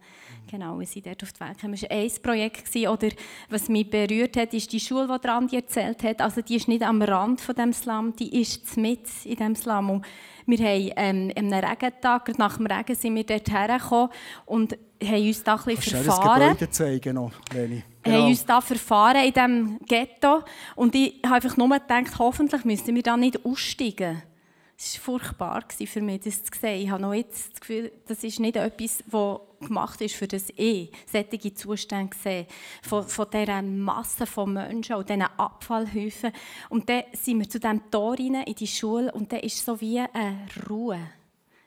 [0.51, 1.75] Genau, sie dort auf die Welt kamen.
[1.75, 3.09] Es war ein Projekt, oder
[3.49, 6.21] was mich berührt hat, ist die Schule, die Randi erzählt hat.
[6.21, 9.91] Also die ist nicht am Rand von dem Slum, die ist mit in dem Slum.
[9.91, 10.07] Und
[10.47, 14.09] wir haben ähm, am Regentag, nach dem Regen sind wir dort hergekommen
[14.47, 16.57] und haben uns da ein bisschen Kannst verfahren.
[16.59, 17.85] Du das Gebäude zeigen noch, Leni?
[18.09, 18.23] Genau.
[18.23, 20.43] haben uns da verfahren in diesem Ghetto.
[20.75, 24.23] Und ich habe einfach nur gedacht, hoffentlich müssen wir da nicht aussteigen.
[24.81, 26.83] Es war furchtbar für mich, das zu sehen.
[26.83, 30.53] Ich habe noch jetzt das Gefühl, das ist nicht etwas, das gemacht ist, für das
[30.55, 32.47] ich solche Zustände sehe.
[32.83, 36.31] Von, von dieser Masse von Menschen und diesen Abfallhäufen.
[36.69, 39.81] Und dann sind wir zu diesem Tor rein, in die Schule und dann ist so
[39.81, 41.01] wie eine Ruhe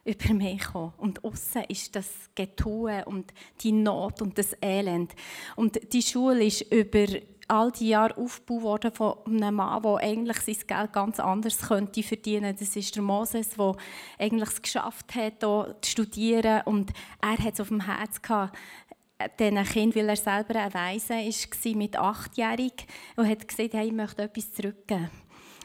[0.03, 0.93] über mich gekommen.
[0.97, 5.13] Und außen ist das Getue und die Not und das Elend.
[5.55, 7.05] Und die Schule ist über
[7.47, 12.01] all die Jahre aufgebaut worden von einem Mann, der eigentlich sein Geld ganz anders könnte
[12.01, 12.55] verdienen.
[12.57, 13.75] Das ist der Moses, der
[14.17, 16.61] eigentlich es geschafft hat, hier zu studieren.
[16.65, 18.57] Und er hat es auf dem Herz gehabt,
[19.39, 22.87] diesen Kind, weil er selber ein Weise war, mit achtjährig
[23.17, 25.09] und hat gesagt, hey, ich möchte etwas zurückgeben.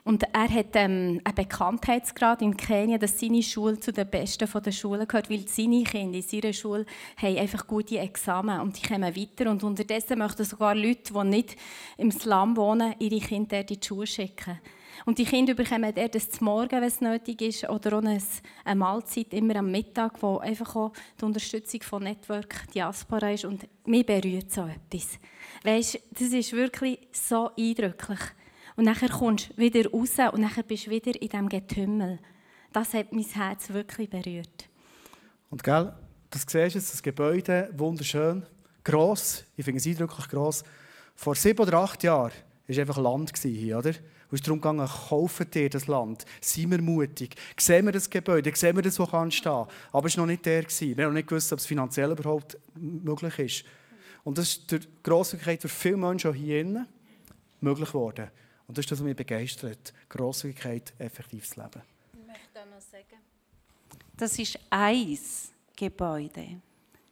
[0.07, 4.71] Und er hat ähm, einen Bekanntheitsgrad in Kenia, dass seine Schule zu den besten der
[4.71, 6.87] Schulen gehört, weil seine Kinder in seiner Schule
[7.21, 9.51] haben einfach gute Examen und die kommen weiter.
[9.51, 11.57] Und unterdessen möchten sogar Leute, die nicht
[11.97, 14.61] im Slum wohnen, ihre Kinder in die Schule schicken.
[15.07, 19.35] Und die Kinder bekommen dort das Morgen, wenn es nötig ist, oder auch eine Mahlzeit
[19.35, 23.45] immer am Mittag, wo einfach auch die Unterstützung von Network Diaspora ist.
[23.45, 25.19] Und mich berührt so etwas.
[25.65, 28.21] Weißt, das ist wirklich so eindrücklich.
[28.77, 32.19] Und nachher kommst du wieder raus und nachher bist du wieder in diesem Getümmel.
[32.73, 34.69] Das hat mein Herz wirklich berührt.
[35.51, 35.95] Und gell,
[36.31, 38.45] das siehst du jetzt, das Gebäude, wunderschön,
[38.85, 40.63] gross, ich finde es eindrücklich gross.
[41.15, 42.33] Vor sieben oder acht Jahren
[42.69, 43.91] war einfach Land hier, oder?
[44.29, 46.27] Und es ist darum gegangen, kaufen dir das Land.
[46.41, 47.37] Seien wir mutig.
[47.59, 49.67] Sehen wir das Gebäude, sehen wir das, was kann stehen.
[49.93, 50.65] Aber es war noch nicht der.
[50.65, 53.65] Wir haben noch nicht gewusst, ob es finanziell überhaupt möglich ist.
[54.25, 56.87] Und das ist durch Grosszügigkeit für viele Menschen hier
[57.61, 58.29] möglich geworden.
[58.69, 61.83] Und das ist das, was mich begeistert, Grosszügigkeit effektiv zu leben.
[62.13, 63.21] Ich möchte einmal sagen,
[64.17, 65.19] das ist ein
[65.77, 66.61] Gebäude.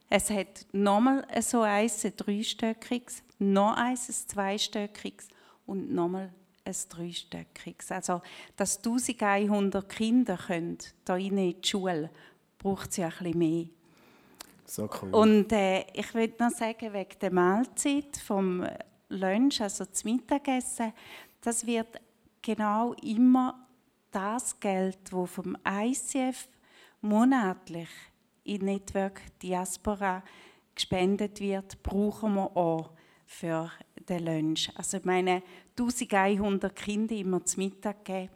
[0.09, 5.27] Es hat nochmal so eins, ein dreistöckiges, noch eins, ein zweistöckiges
[5.65, 7.91] und nochmal ein dreistöckiges.
[7.91, 8.21] Also,
[8.55, 12.09] dass 1100 Kinder können, hier in die Schule
[12.57, 13.65] braucht es ja ein bisschen mehr.
[14.65, 15.13] So cool.
[15.13, 18.65] Und äh, ich würde noch sagen, wegen der Mahlzeit vom
[19.15, 20.93] Lunch, also das Mittagessen,
[21.41, 21.99] das wird
[22.41, 23.67] genau immer
[24.11, 26.47] das Geld, das vom ICF
[27.01, 27.89] monatlich
[28.43, 30.23] in Network Diaspora
[30.73, 32.91] gespendet wird, brauchen wir auch
[33.25, 33.71] für
[34.07, 34.69] den Lunch.
[34.75, 35.41] Also meine,
[35.77, 38.29] 1100 Kinder immer zum Mittag geben.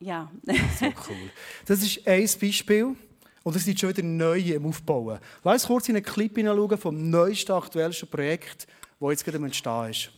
[0.00, 0.30] Ja.
[0.78, 1.30] so cool.
[1.66, 2.96] Das ist ein Beispiel.
[3.42, 5.18] Und es sind schon wieder neue im Aufbauen.
[5.42, 8.66] Lass uns kurz in einen Clip hineinschauen vom neuesten, aktuellsten Projekt,
[9.10, 10.10] das jetzt gerade entstehen ist.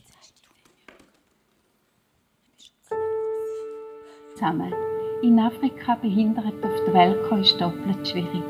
[4.37, 4.73] zusammen.
[5.23, 8.45] In Afrika behindert auf der Welt ist doppelt schwierig.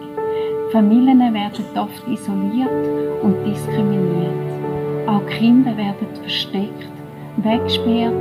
[0.72, 5.08] Familien werden oft isoliert und diskriminiert.
[5.08, 6.90] Auch Kinder werden versteckt,
[7.36, 8.14] weggesperrt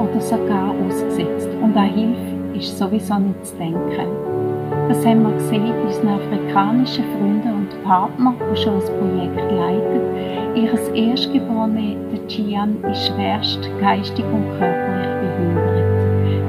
[0.00, 1.48] oder sogar ausgesetzt.
[1.62, 4.08] Und an Hilfe ist sowieso nicht zu denken.
[4.88, 10.54] Das haben wir gesehen bei unseren afrikanischen Freunden und Partnern, die schon das Projekt leiten.
[10.54, 15.82] Ihres Erstgeborene, der Gian, ist schwerst geistig und körperlich behindert.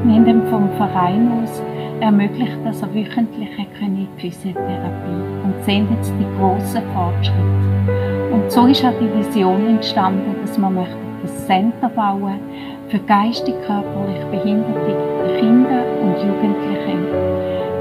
[0.03, 1.61] Wir haben vom Verein aus
[1.99, 3.49] ermöglicht, dass er wöchentlich
[3.81, 8.33] in die Physiotherapie und sehen jetzt die grossen Fortschritte.
[8.33, 12.39] Und so ist auch die Vision entstanden, dass man möchte ein Center bauen
[12.89, 16.97] für geistig körperlich behinderte Kinder und Jugendliche,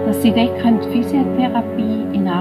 [0.06, 1.81] dass sie dort Physiotherapie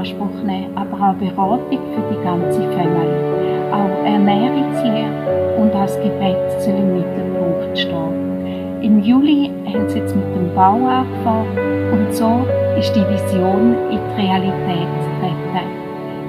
[0.01, 3.69] Anspruch nehmen aber auch Beratung für die ganze Familie.
[3.71, 8.81] Auch Ernährungslehre und das Gebet soll im Mittelpunkt stehen.
[8.81, 12.47] Im Juli haben sie jetzt mit dem Bau angefangen und so
[12.79, 15.69] ist die Vision in die Realität getreten.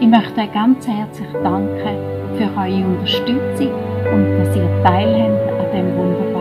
[0.00, 1.96] Ich möchte ganz herzlich danken
[2.36, 3.72] für eure Unterstützung
[4.12, 6.31] und dass ihr teilhabt an diesem wunderbaren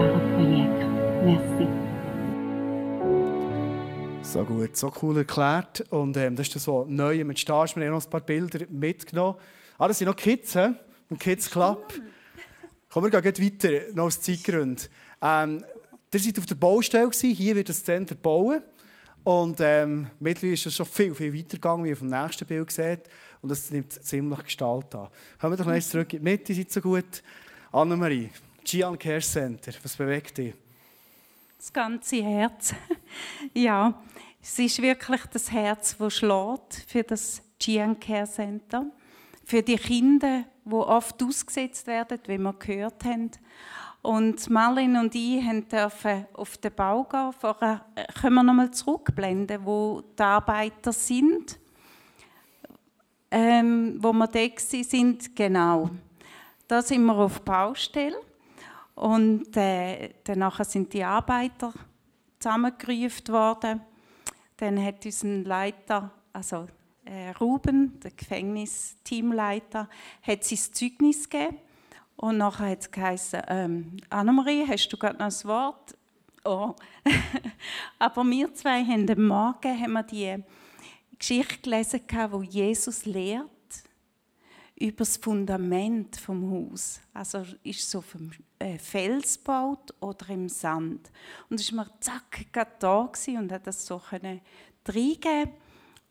[4.62, 5.82] gut, so cool erklärt.
[5.90, 8.66] Und ähm, das ist das, was neu mit Star Wir haben noch ein paar Bilder
[8.70, 9.38] mitgenommen.
[9.78, 10.70] Ah, das sind noch Kids, he?
[11.10, 11.94] ein Kids Club.
[12.90, 14.88] Kommen wir gehen weiter, noch aus Zeitgründen.
[15.22, 15.64] Ähm,
[16.14, 18.62] Ihr seid auf der Baustelle, hier wird das Zentrum bauen.
[19.24, 23.04] Und ähm, mittlerweile ist es schon viel, viel weitergegangen, wie ihr vom nächsten Bild seht.
[23.42, 25.08] Und das nimmt ziemlich Gestalt an.
[25.40, 27.24] Kommen wir doch zurück in die Mitte, seid so gut.
[27.72, 28.30] Annemarie,
[28.66, 30.54] Gian Care Center, was bewegt dich?
[31.58, 32.74] Das ganze Herz.
[33.54, 34.02] ja,
[34.42, 38.86] es ist wirklich das Herz, das schlägt für das Gian Care Center.
[39.46, 43.32] Für die Kinder, die oft ausgesetzt werden, wie wir gehört haben.
[44.02, 47.34] Und Marlin und ich dürfen auf den Bau gehen.
[47.40, 51.60] Vorher äh, können wir nochmal zurückblenden, wo die Arbeiter sind.
[53.30, 55.92] Ähm, wo wir da sind, genau.
[56.68, 58.20] Da sind wir auf Baustelle.
[58.96, 61.72] Und äh, danach sind die Arbeiter
[62.40, 63.82] zusammengerufen worden.
[64.62, 66.68] Dann hat unser Leiter, also
[67.04, 69.90] äh, Ruben, der Gefängnisteamleiter,
[70.22, 71.58] hat sein Zeugnis gegeben.
[72.16, 75.98] Und nachher hat es geheißen, ähm, Annemarie, hast du gerade noch ein Wort?
[76.46, 76.76] Oh.
[77.98, 80.44] Aber wir zwei haben am Morgen haben wir die
[81.18, 83.50] Geschichte gelesen, wo Jesus lehrt
[84.82, 87.00] über das Fundament vom Haus.
[87.14, 91.12] Also ist so vom äh, Fels gebaut oder im Sand.
[91.50, 94.42] Und ist mir zack gerade da und hat das so können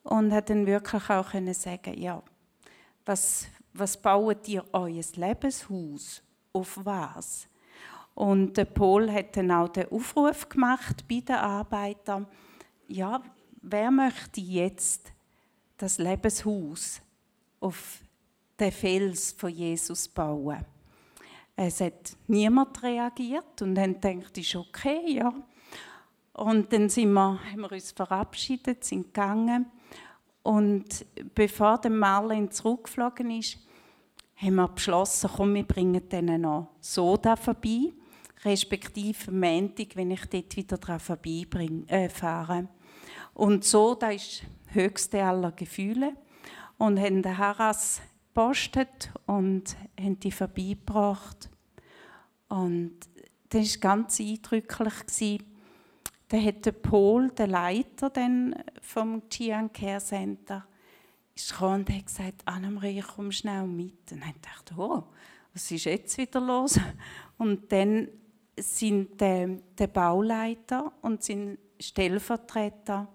[0.03, 2.23] und hat dann wirklich auch können sagen, ja,
[3.05, 6.23] was was baut ihr euer Lebenshaus?
[6.53, 7.49] Auf was?
[8.15, 12.27] Und der Paul hat dann auch den Aufruf gemacht bei den Arbeitern.
[12.89, 13.23] Ja,
[13.63, 15.13] wer möchte jetzt
[15.77, 17.01] das Lebenshaus
[17.61, 18.01] auf
[18.61, 20.65] den Fels von Jesus bauen?
[21.57, 25.33] Es hat niemand reagiert und dann denkt ist okay, ja.
[26.33, 29.67] Und dann sind wir, haben wir uns verabschiedet, sind gegangen.
[30.43, 33.59] Und bevor der Marlene zurückgeflogen ist,
[34.37, 37.93] haben wir beschlossen, komm, wir bringen denen noch Soda vorbei,
[38.43, 42.59] respektive am Montag, wenn ich dort wieder daran vorbeifahre.
[42.59, 42.67] Äh,
[43.35, 46.15] und Soda ist höchste aller Gefühle.
[46.79, 48.01] Und haben den Harras
[48.33, 51.51] gepostet und haben die vorbeigebracht.
[52.49, 52.97] Und
[53.49, 55.43] das war ganz eindrücklich.
[56.29, 60.65] Da hat der Paul, der Leiter dann vom Chian Care Center,
[61.35, 64.13] gekommen und hat gesagt, Annemarie, komm schnell mit.
[64.13, 65.05] Und ich dachte, oh,
[65.53, 66.79] was ist jetzt wieder los?
[67.39, 68.09] Und dann
[68.59, 73.09] sind der, der Bauleiter und sein Stellvertreter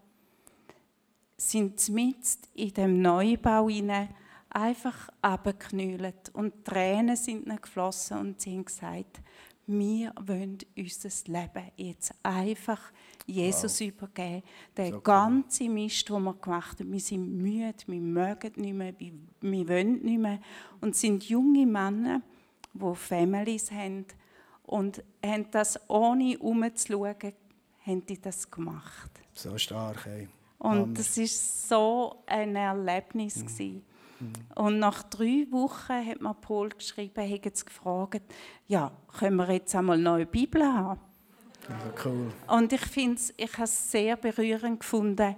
[1.37, 2.17] sind mit
[2.55, 4.09] in dem Neubau hinein
[4.55, 9.21] einfach abgeknüllt und Tränen sind geflossen und sie haben gesagt,
[9.67, 12.79] wir wollen unser Leben jetzt einfach
[13.25, 13.87] Jesus wow.
[13.87, 14.43] übergeben.
[14.77, 15.69] Der so ganze cool.
[15.71, 18.93] Mist, den wir gemacht haben, wir sind müde, wir mögen nicht mehr,
[19.41, 20.39] wir wollen nicht mehr.
[20.81, 22.21] Und es sind junge Männer,
[22.73, 24.05] die Families haben
[24.63, 27.33] und haben das ohne umzuschauen,
[27.85, 29.11] haben die das gemacht.
[29.33, 30.29] So stark, ey.
[30.59, 33.43] Und das war so ein Erlebnis.
[33.59, 33.81] Mhm.
[34.55, 38.21] Und nach drei Wochen hat mir Paul geschrieben, hat jetzt gefragt,
[38.67, 40.99] ja, können wir jetzt einmal eine neue Bibel haben?
[41.67, 42.31] Also cool.
[42.47, 45.35] Und ich finde ich habe es sehr berührend gefunden,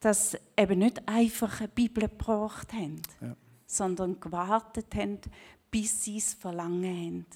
[0.00, 3.36] dass sie eben nicht einfach eine Bibel gebraucht haben, ja.
[3.66, 5.18] sondern gewartet haben,
[5.70, 7.26] bis sie es verlangen haben,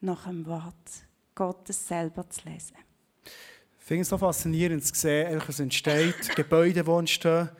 [0.00, 0.74] nach dem Wort
[1.34, 2.76] Gottes selber zu lesen.
[3.24, 7.50] Ich finde es so faszinierend zu sehen, was entsteht, Gebäude, die entstehen,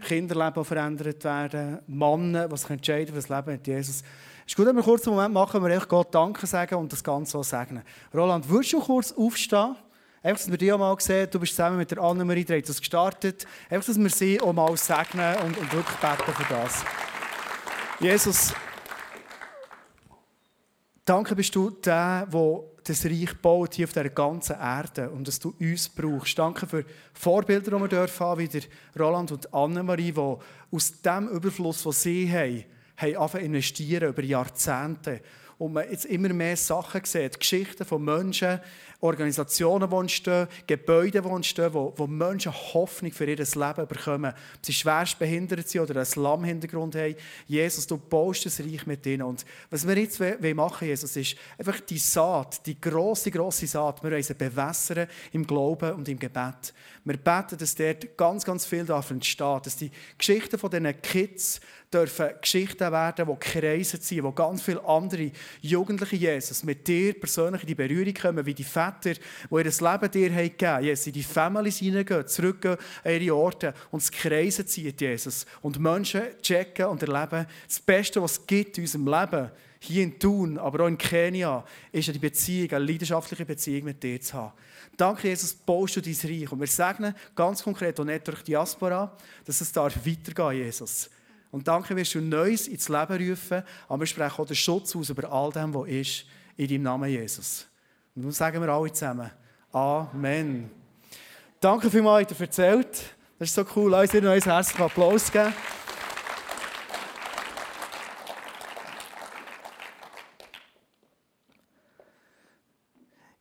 [0.00, 4.02] Kinderleben, verändert werden, Männer, die sich entscheiden für das Leben mit Jesus.
[4.46, 6.92] Es ist gut, wenn wir kurz einen Moment machen, wo wir Gott Danke sagen und
[6.92, 7.82] das Ganze so segnen.
[8.12, 9.76] Roland, würdest du kurz aufstehen?
[10.22, 12.78] Einfach, dass wir dich auch mal sehen, du bist zusammen mit der Annemarie, die das
[12.78, 13.46] gestartet.
[13.70, 16.84] Einfach, dass wir sie auch mal segnen und, und wirklich beten für das.
[18.00, 18.54] Jesus,
[21.04, 25.38] danke bist du der, der das Reich baut hier auf der ganzen Erde und dass
[25.38, 26.38] du uns brauchst.
[26.38, 28.62] Danke für Vorbilder, die wir dürfen haben, wie der
[28.98, 30.36] Roland und Annemarie, die
[30.70, 32.64] aus dem Überfluss, den sie haben,
[32.96, 35.22] haben angefangen investieren über Jahrzehnte.
[35.56, 38.60] Und man jetzt immer mehr Sachen sieht, Geschichten von Menschen,
[39.04, 44.32] Organisationen, die entstehen, Gebäude, die entstehen, wo, wo Menschen Hoffnung für ihr Leben bekommen.
[44.32, 47.14] Ob sie schwerst behindert sind oder einen Slum-Hintergrund haben.
[47.46, 49.22] Jesus, du baust das Reich mit ihnen.
[49.22, 50.20] Und was wir jetzt
[50.54, 55.46] machen Jesus, ist einfach die Saat, die grosse, grosse Saat, wir wollen sie bewässern im
[55.46, 56.72] Glauben und im Gebet.
[57.04, 61.60] Wir beten, dass dort ganz, ganz viel entsteht, dass die Geschichten von diesen Kids
[61.92, 67.62] dürfen Geschichten werden, die kreisen ziehen, wo ganz viele andere jugendliche Jesus mit dir persönlich
[67.62, 69.14] in die Berührung kommen, wie die Väter, die
[69.50, 74.02] ihr Leben dir gegeben haben, Jesus, in die Families hineingehen, zurückgehen an ihre Orte und
[74.02, 75.46] das Kreisen ziehen, Jesus.
[75.62, 80.18] Und Menschen checken und erleben, das Beste, was es gibt in unserem Leben, hier in
[80.18, 84.52] Thun, aber auch in Kenia, ist eine Beziehung, eine leidenschaftliche Beziehung mit dir zu haben.
[84.96, 86.50] Danke, Jesus, baust du dein Reich.
[86.50, 91.10] Und wir sagen ganz konkret und nicht durch Diaspora, dass es darf weitergehen, Jesus.
[91.50, 95.10] Und danke, wirst du Neues ins Leben rufen, aber wir sprechen auch den Schutz aus
[95.10, 96.26] über all dem, was ist,
[96.56, 97.66] in deinem Namen, Jesus.
[98.16, 99.28] Und nun sagen wir alle zusammen,
[99.72, 100.70] Amen.
[101.58, 103.16] Danke vielmals, dass ihr erzählt.
[103.40, 103.90] Das ist so cool.
[103.90, 105.52] Lass uns noch einen herzlichen Applaus geben.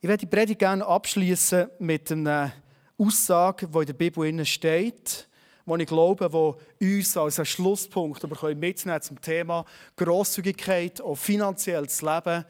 [0.02, 2.52] Ich werde die Predigt gerne abschließen mit einer
[2.98, 5.30] Aussage, die in der Bibel steht,
[5.68, 12.02] die ich glaube, die uns als einen Schlusspunkt aber mitnehmen zum Thema Grosszügigkeit, auch finanzielles
[12.02, 12.44] Leben,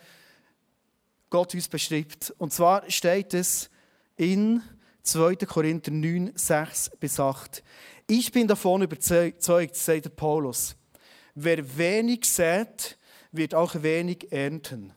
[1.33, 2.31] Gott uns beschreibt.
[2.37, 3.71] Und zwar steht es
[4.17, 4.61] in
[5.01, 5.35] 2.
[5.47, 7.63] Korinther 9, 6 bis 8.
[8.07, 10.75] Ich bin davon überzeugt, sagt Paulus,
[11.33, 12.99] wer wenig sät,
[13.31, 14.93] wird auch wenig ernten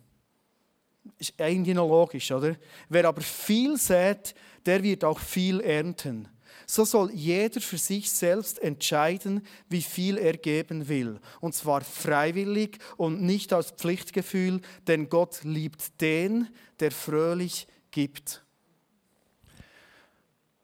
[1.19, 2.57] ist irgendwie noch logisch, oder?
[2.91, 4.35] Wer aber viel sät,
[4.67, 6.29] der wird auch viel ernten.
[6.67, 11.21] So soll jeder für sich selbst entscheiden, wie viel er geben will.
[11.41, 16.49] Und zwar freiwillig und nicht aus Pflichtgefühl, denn Gott liebt den,
[16.81, 18.43] der fröhlich gibt.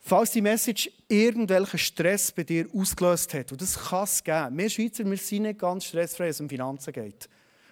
[0.05, 4.59] Falls die Message irgendwelchen Stress bei dir ausgelöst hat, und das kann es geben.
[4.59, 7.29] Wir Schweizer wir sind nicht ganz stressfrei, wenn es um Finanzen geht.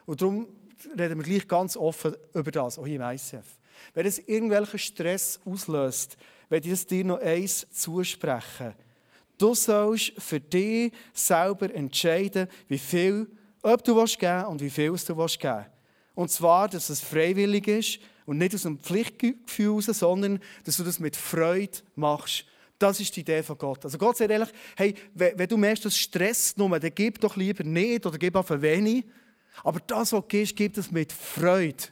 [0.07, 0.47] Und darum
[0.97, 3.45] reden wir gleich ganz offen über das, auch hier im ICF.
[3.95, 6.16] Wenn es irgendwelchen Stress auslöst,
[6.51, 8.75] werde ich es dir noch eins zusprechen.
[9.39, 13.27] Du sollst für dich selber entscheiden, wie viel
[13.63, 15.71] ob du was geben und wie viel du geben willst.
[16.15, 20.85] Und zwar, dass es freiwillig ist und nicht aus einem Pflichtgefühl heraus, sondern dass du
[20.85, 22.45] das mit Freude machst.
[22.79, 23.85] Das ist die Idee von Gott.
[23.85, 27.63] Also Gott sagt ehrlich, hey, wenn du merkst, dass Stress nur, dann gib doch lieber
[27.63, 29.05] nicht oder gib einfach wenig.
[29.63, 31.85] Aber das, was du gibst, gib das mit Freude.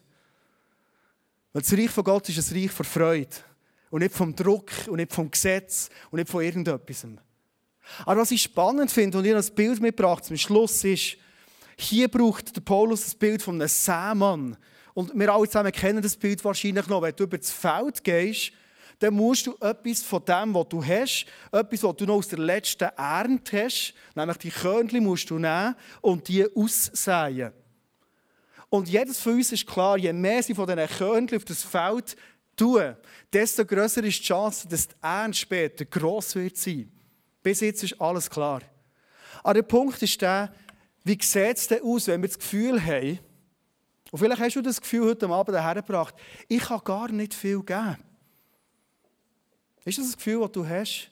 [1.53, 3.37] Weil das Reich von Gott ist ein Reich von Freude.
[3.91, 7.07] Und nicht vom Druck und nicht vom Gesetz und nicht von irgendetwas.
[8.05, 11.16] Aber was ich spannend finde und ihr das Bild mitgebracht zum Schluss ist,
[11.76, 14.57] hier braucht der Paulus das Bild von einem Sämann.
[14.95, 17.03] Und wir alle zusammen kennen das Bild wahrscheinlich noch.
[17.03, 18.53] Wenn du über das Feld gehst,
[18.99, 22.41] dann musst du etwas von dem, was du hast, etwas, was du noch aus der
[22.41, 27.53] letzten Ernte hast, nämlich die Körnchen musst du nehmen und die aussäen.
[28.68, 32.16] Und jedes von uns ist klar, je mehr sie von diesen Körnchen auf das Feld
[32.59, 32.97] tun,
[33.33, 36.93] desto größer ist die Chance, dass die Ernte später gross wird sein.
[37.43, 38.61] Bis jetzt ist alles klar.
[39.43, 40.53] Aber der Punkt ist der,
[41.05, 43.19] wie sieht es denn aus, wenn wir das Gefühl haben,
[44.11, 46.15] und vielleicht hast du das Gefühl heute Abend hergebracht,
[46.49, 47.97] ich kann gar nicht viel geben.
[49.85, 51.11] Ist das das Gefühl, das du hast?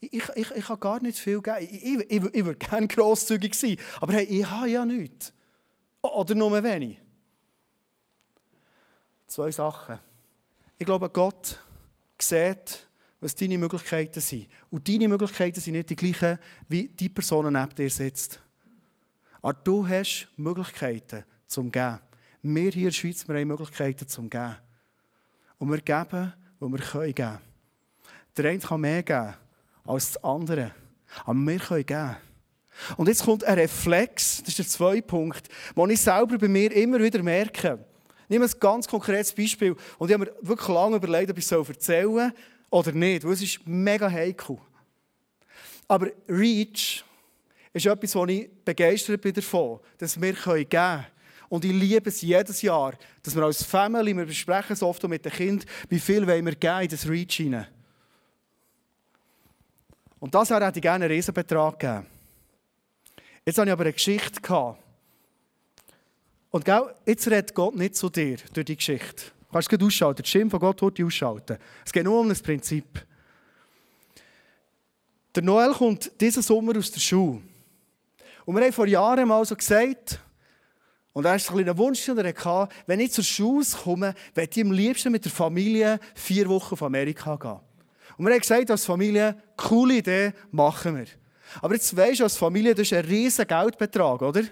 [0.00, 1.58] Ich, ich, ich kann gar nicht viel geben.
[1.60, 5.32] Ich, ich, ich, ich würde gerne grosszügig sein, aber hey, ich habe ja nichts.
[6.02, 6.98] Oder nur wenig.
[9.26, 9.98] Zwei Sachen.
[10.78, 11.58] Ich glaube, Gott
[12.20, 12.86] sieht,
[13.20, 14.46] was deine Möglichkeiten sind.
[14.70, 18.40] Und deine Möglichkeiten sind nicht die gleichen, wie die Person neben dir sitzt.
[19.40, 22.00] Aber du hast Möglichkeiten zum Geben.
[22.42, 24.56] Wir hier in der Schweiz wir haben Möglichkeiten zum Geben.
[25.58, 27.38] Und wir geben, wo wir geben können.
[28.36, 29.34] Der eine kann mehr geben
[29.84, 30.74] als der andere.
[31.24, 32.16] Aber wir können geben.
[32.98, 36.70] Und jetzt kommt ein Reflex, das ist der zweite Punkt, den ich selber bei mir
[36.72, 37.78] immer wieder merke.
[38.28, 39.76] Wir ein ganz konkretes Beispiel.
[39.98, 42.32] Und ich habe mir wirklich lange überlegt, ob ich es erzählen soll
[42.70, 44.58] oder nicht, weil es ist mega heikel.
[45.88, 47.04] Aber Reach
[47.72, 51.06] ist etwas, wo ich begeistert bin davon, dass wir geben können.
[51.48, 55.24] Und ich liebe es jedes Jahr, dass wir als Family, wir besprechen es oft mit
[55.24, 57.68] den Kindern, wie viel wollen wir geben in das Reach hinein.
[60.18, 62.06] Und das hätte ich gerne einen Riesenbetrag gegeben.
[63.44, 64.82] Jetzt habe ich aber eine Geschichte gehabt.
[66.50, 69.24] Und gell, jetzt redet Gott nicht zu dir durch die Geschichte.
[69.48, 70.22] Du kannst es ausschalten.
[70.22, 71.58] Die Stimme von Gott wird ausschalten.
[71.84, 73.04] Es geht nur um das Prinzip.
[75.34, 77.42] Der Noel kommt diesen Sommer aus der Schule.
[78.44, 80.20] Und wir haben vor Jahren mal so gesagt,
[81.12, 84.64] und er ist ein Wunsch, den er hatte, wenn ich zur Schule komme, werde ich
[84.64, 87.58] am liebsten mit der Familie vier Wochen auf Amerika gehen.
[88.16, 91.06] Und wir haben gesagt, als Familie, coole Idee, machen wir.
[91.60, 94.42] Aber jetzt weisst du, als Familie, das ist ein riesiger Geldbetrag, oder?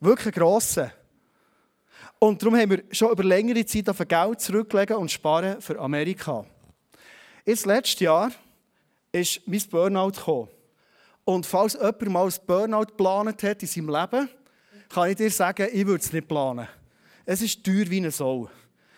[0.00, 0.92] Wirklich ein grosser.
[2.24, 6.46] Und darum haben wir schon über längere Zeit auf Geld zurücklegen und sparen für Amerika.
[7.44, 8.32] Jetzt, letztes Jahr,
[9.12, 10.48] ist mein Burnout gekommen.
[11.24, 14.30] Und falls jemand mal ein Burnout geplant hat in seinem Leben,
[14.88, 16.66] kann ich dir sagen, ich würde es nicht planen.
[17.26, 18.48] Es ist teuer wie eine Sau.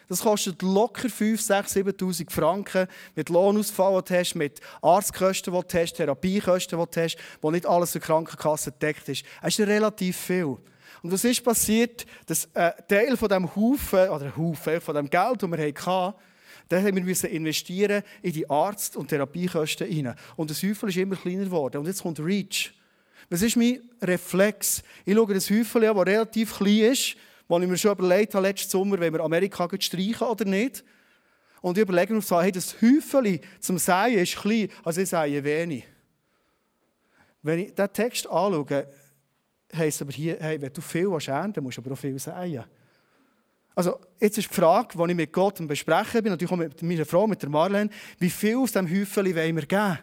[0.06, 5.78] Das kostet locker 5, 6, 7'000 Franken mit Lohnausfall, den hast, mit Arztkosten, die du
[5.80, 9.24] hast, Therapiekosten, die du hast, wo nicht alles für Krankenkasse gedeckt ist.
[9.42, 10.58] Es ist relativ viel.
[11.06, 12.04] Und was ist passiert?
[12.26, 16.16] Dass ein Teil von diesem Haufen, oder Haufen, von dem Geld, das wir hatten,
[16.68, 20.16] dann haben wir investieren in die Arzt- und Therapiekosten hinein.
[20.34, 21.76] Und das Häufel ist immer kleiner geworden.
[21.76, 22.74] Und jetzt kommt Reach.
[23.30, 24.82] Was ist mein Reflex?
[25.04, 27.14] Ich schaue das Häufel an, das relativ klein ist,
[27.46, 30.82] wo ich mir schon überlegt habe, letzten Sommer, wenn wir Amerika streichen oder nicht.
[31.60, 35.84] Und ich überlege mir, hey, das Häufel zum Säen ist klein, also ich sähe wenig.
[37.44, 38.88] Wenn ich diesen Text anschaue,
[39.74, 42.64] heisst aber hier, hey, wenn du viel ernten musst du aber auch viel säen.
[43.74, 47.04] Also, jetzt ist die Frage, die ich mit Gott besprechen bin, natürlich auch mit meiner
[47.04, 49.98] Frau, mit der Marlene, wie viel aus diesem Häufchen wollen wir geben?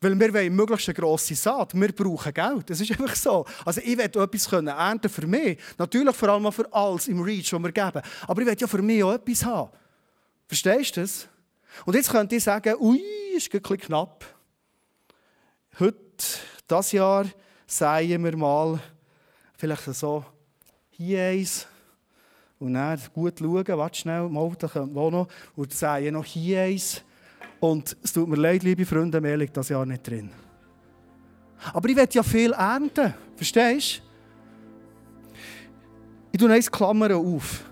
[0.00, 1.74] Weil wir wollen möglichst eine grosse Saat.
[1.74, 2.70] Wir brauchen Geld.
[2.70, 3.44] Das ist einfach so.
[3.64, 5.58] Also ich will etwas ernten für mich.
[5.78, 8.02] Natürlich vor allem für alles im Reach, das wir geben.
[8.26, 9.70] Aber ich will ja für mich auch etwas haben.
[10.46, 11.28] Verstehst du das?
[11.84, 13.02] Und jetzt könnt ihr sagen, ui,
[13.36, 14.24] ist ein bisschen knapp.
[15.78, 15.98] Heute,
[16.66, 17.26] das Jahr,
[17.66, 18.78] sagen wir mal,
[19.56, 20.24] vielleicht so,
[20.90, 21.66] hier eins.
[22.58, 25.28] Und dann gut schauen, warte schnell, mal, da kommt noch.
[25.54, 27.02] Und sagen noch hier eins.
[27.60, 30.30] Und es tut mir leid, liebe Freunde, mehr liegt das Jahr nicht drin.
[31.72, 33.14] Aber ich will ja viel ernten.
[33.34, 34.06] Verstehst du?
[36.32, 37.64] Ich tue eins Klammern auf.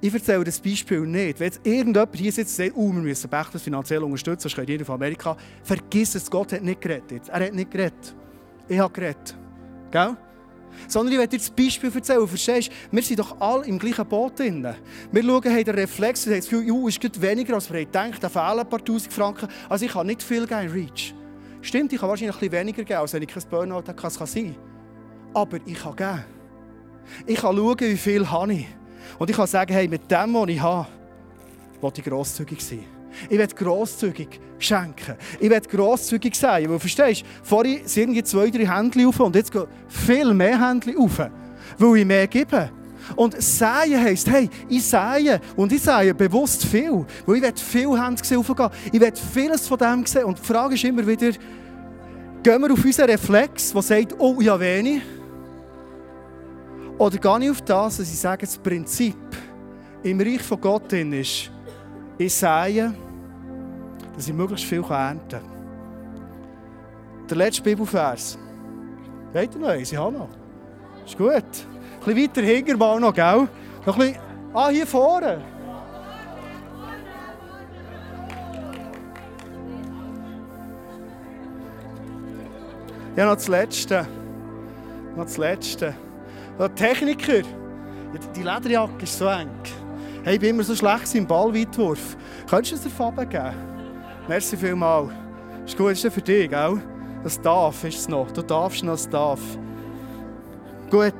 [0.00, 1.38] ich erzähle das Beispiel nicht.
[1.38, 4.78] Wenn jetzt irgendjemand hier sitzt und sagt, oh, wir müssen Bechtel finanziell unterstützen, sonst können
[4.78, 7.28] die von Amerika, vergiss es, Gott hat nicht geredet.
[7.28, 8.14] Er hat nicht geredet.
[8.68, 9.36] Ich habe geredet.
[9.90, 10.16] Gell?
[10.88, 12.26] Sondern ich werde dir das Beispiel erzählen.
[12.26, 12.96] Verstehst du?
[12.96, 14.66] Wir sind doch alle im gleichen Boot drin.
[15.10, 18.22] Wir schauen, haben den Reflex, und haben das Gefühl, ju, ist weniger, als wir gedacht
[18.22, 19.48] da fehlen ein paar tausend Franken.
[19.68, 21.14] Also ich kann nicht viel geben in Reach.
[21.62, 24.10] Stimmt, ich kann wahrscheinlich ein bisschen weniger geben, als wenn ich kein Burnout habe, kann
[24.10, 24.54] sein.
[25.32, 26.24] Aber ich kann geben.
[27.26, 28.66] Ich kann schauen, wie viel habe ich.
[29.18, 30.86] Und ich kann sagen, hey, mit dem, was ich habe,
[31.80, 32.95] will ich grosszügig sein.
[33.28, 35.16] Ich werde grosszügig schenken.
[35.40, 36.68] Ich werde grosszügig sein.
[36.68, 40.68] Weil, verstehst du, vorhin sind irgendwie zwei, drei Händchen auf und jetzt gehen viel mehr
[40.68, 41.18] Händchen auf,
[41.78, 42.70] weil ich mehr gebe.
[43.14, 45.40] Und säen heisst, hey, ich sähe.
[45.54, 47.06] Und ich sähe bewusst viel.
[47.24, 48.70] Weil ich werde viel Hände aufgehen.
[48.92, 50.24] Ich werde vieles von dem sehen.
[50.24, 51.30] Und die Frage ist immer wieder,
[52.42, 55.02] gehen wir auf unseren Reflex, der sagt, oh, habe wenig?
[56.98, 59.16] Oder gehe ich auf das, dass ich sage, das Prinzip
[60.02, 61.50] im Reich von Gott ist,
[62.18, 62.94] ich sähe,
[64.16, 65.56] dass ich möglichst viel ernten kann.
[67.28, 68.38] Der letzte Bibelvers.
[69.32, 69.92] Weht ihr noch eins?
[69.92, 70.28] Ich habe noch.
[71.04, 71.32] Ist gut.
[71.34, 73.48] Ein bisschen weiter hinten mal noch, gell?
[73.84, 74.22] Noch ein bisschen...
[74.54, 75.42] Ah, hier vorne.
[83.16, 84.06] Ja, noch das Letzte.
[85.16, 85.94] Noch das Letzte.
[86.58, 87.42] Der Techniker.
[88.34, 89.50] Die Lederjacke ist so eng.
[90.22, 92.16] Hey, ich bin immer so schlecht im Ballweitwurf.
[92.48, 93.75] Könntest du es dir Fabian geben?
[94.28, 95.12] Merci vielmals.
[95.64, 96.80] Ist gut, ist ja für dich, gell?
[97.22, 98.30] Das darf ist es noch.
[98.32, 99.40] Du darfst noch, das darf.
[100.90, 101.14] Gut.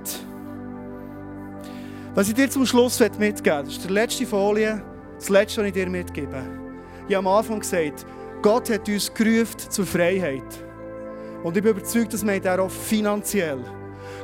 [2.15, 4.83] Was ich dir zum Schluss mitgeben das ist die letzte Folie,
[5.17, 6.43] das letzte, was ich dir mitgebe.
[7.09, 8.07] Ich habe am Anfang gesagt,
[8.43, 10.43] Gott hat uns gerufen zur Freiheit.
[11.45, 13.59] Und ich bin überzeugt, dass wir auch finanziell.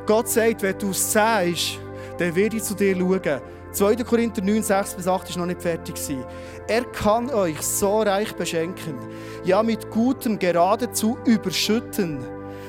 [0.07, 1.79] Gott sagt, wenn du sagst,
[2.19, 3.41] dann werde ich zu dir schauen.
[3.73, 3.97] 2.
[3.97, 5.95] Korinther 9, 6 bis 8 ist noch nicht fertig.
[6.69, 8.95] Er kann euch so reich beschenken,
[9.45, 12.19] ja mit Gutem geradezu überschütten,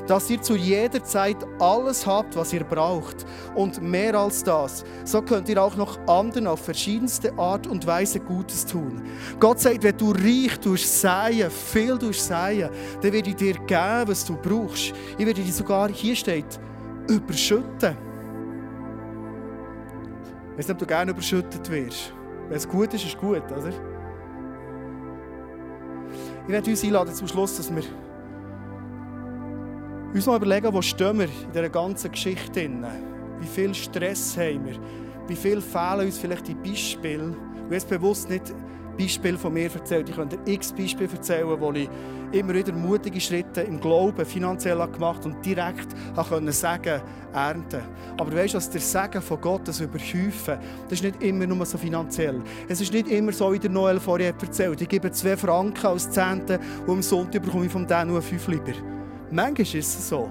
[0.08, 3.26] dass ihr zu jeder Zeit alles habt, was ihr braucht.
[3.56, 8.20] Und mehr als das, so könnt ihr auch noch anderen auf verschiedenste Art und Weise
[8.20, 9.02] Gutes tun.
[9.40, 12.70] Gott sagt, wenn du reich durchsäen, viel durchsäen,
[13.02, 14.94] dann werde ich dir geben, was du brauchst.
[15.18, 16.60] Ich werde dir sogar, hier steht,
[17.10, 17.98] überschütten.
[20.54, 22.14] Ich weiß nicht, ob du gerne überschüttet wirst.
[22.48, 23.74] Wenn es gut ist, ist es gut, oder?
[26.46, 27.82] Ich werde uns einladen zum Schluss, dass wir
[30.14, 32.70] uns mal überlegen, wo stehen wir in dieser ganzen Geschichte.
[33.40, 34.76] Wie viel Stress haben wir?
[35.28, 37.36] Wie viel fehlen uns vielleicht die Beispiele?
[37.66, 38.54] Ich weiß bewusst nicht
[38.98, 40.10] Beispiele von mir erzählt.
[40.10, 41.90] Ich könnte x Beispiele erzählen, wo ich
[42.32, 45.88] immer wieder mutige Schritte im Glauben finanziell gemacht und direkt
[46.30, 47.02] können sagen,
[47.34, 47.82] ernten.
[48.18, 50.58] Aber weißt du, dass der Segen von Gott, das Überhäufen,
[50.90, 52.42] das ist nicht immer nur so finanziell.
[52.68, 54.82] Es ist nicht immer so, wie der Noel vorher erzählt.
[54.82, 58.48] Ich gebe zwei Franken als Zehnte und am Sonntag bekomme ich von denen nur fünf
[58.48, 58.74] lieber.
[59.32, 60.30] Manchmal ist es so.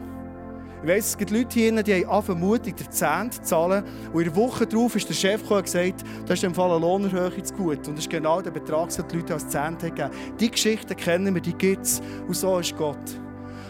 [0.82, 3.84] Ich weiss, es gibt Leute hier, die haben mutig den Zehnt zu zahlen.
[4.12, 6.80] Und in der Woche darauf ist der Chef und gesagt, das ist im Fall eine
[6.80, 7.86] Lohnerhöhung zu gut.
[7.86, 10.10] Und das ist genau der Betrag, den die Leute als Zehnt gegeben
[10.40, 12.02] Die Geschichten kennen wir, die gibt es.
[12.26, 12.98] Und so ist Gott.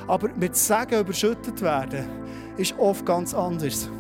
[0.09, 2.07] Aber mit Sagen überschüttet werden,
[2.57, 3.91] ist oft ganz anders.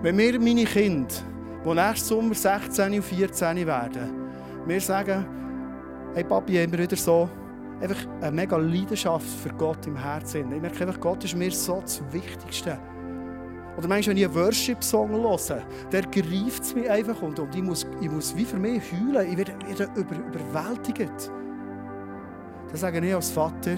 [0.00, 1.14] Wenn wir meine Kinder,
[1.64, 4.10] die nächsten Sommer 16 und 14 werden,
[4.66, 5.26] wir sagen,
[6.14, 7.28] hey Papi, haben wir wieder so
[7.80, 10.52] einfach eine mega Leidenschaft für Gott im Herzen.
[10.52, 12.78] Ich merke einfach, Gott ist mir so das Wichtigste.
[13.76, 15.62] Oder manchmal, wenn ich einen Worship-Song höre,
[15.92, 19.30] der greift es mich einfach und, und ich, muss, ich muss wie für mich heulen.
[19.30, 21.30] Ich werde, werde über, überwältigt.
[22.68, 23.76] Dann sage ich als Vater,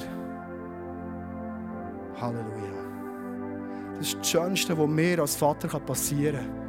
[2.20, 2.78] Halleluja.
[3.96, 6.67] Das ist das Schönste, was mir als Vater passieren kann.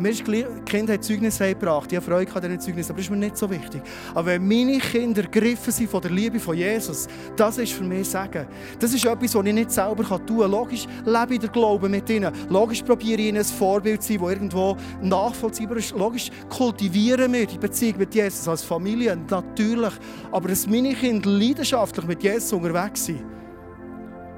[0.00, 1.90] Mir ist die Kinder haben Zeugnis gebracht.
[1.90, 3.82] Ich habe Freude an diesen Zeugnissen, aber das ist mir nicht so wichtig.
[4.14, 8.08] Aber wenn meine Kinder gegriffen sind von der Liebe von Jesus, das ist für mich
[8.08, 8.46] Sagen.
[8.78, 10.50] Das ist etwas, was ich nicht selber tun kann.
[10.50, 12.32] Logisch lebe ich der Glauben mit ihnen.
[12.48, 15.96] Logisch probiere ich ihnen ein Vorbild zu sein, das irgendwo nachvollziehbar ist.
[15.96, 19.94] Logisch kultivieren wir die Beziehung mit Jesus als Familie, natürlich.
[20.30, 23.24] Aber dass meine Kinder leidenschaftlich mit Jesus unterwegs sind,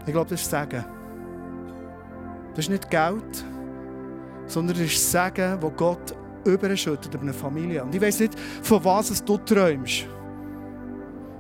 [0.07, 0.85] ich glaube, das ist Sagen.
[2.55, 3.45] Das ist nicht Geld
[4.51, 7.85] sondern es ist Segen, wo Gott überschüttet über eine Familie.
[7.85, 10.07] Und ich weiß nicht, von was du träumst.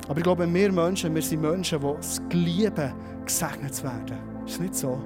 [0.09, 2.93] Aber ich glaube, wir Menschen, wir sind Menschen, die es lieben,
[3.25, 4.19] gesegnet zu werden.
[4.45, 5.01] Ist das nicht so?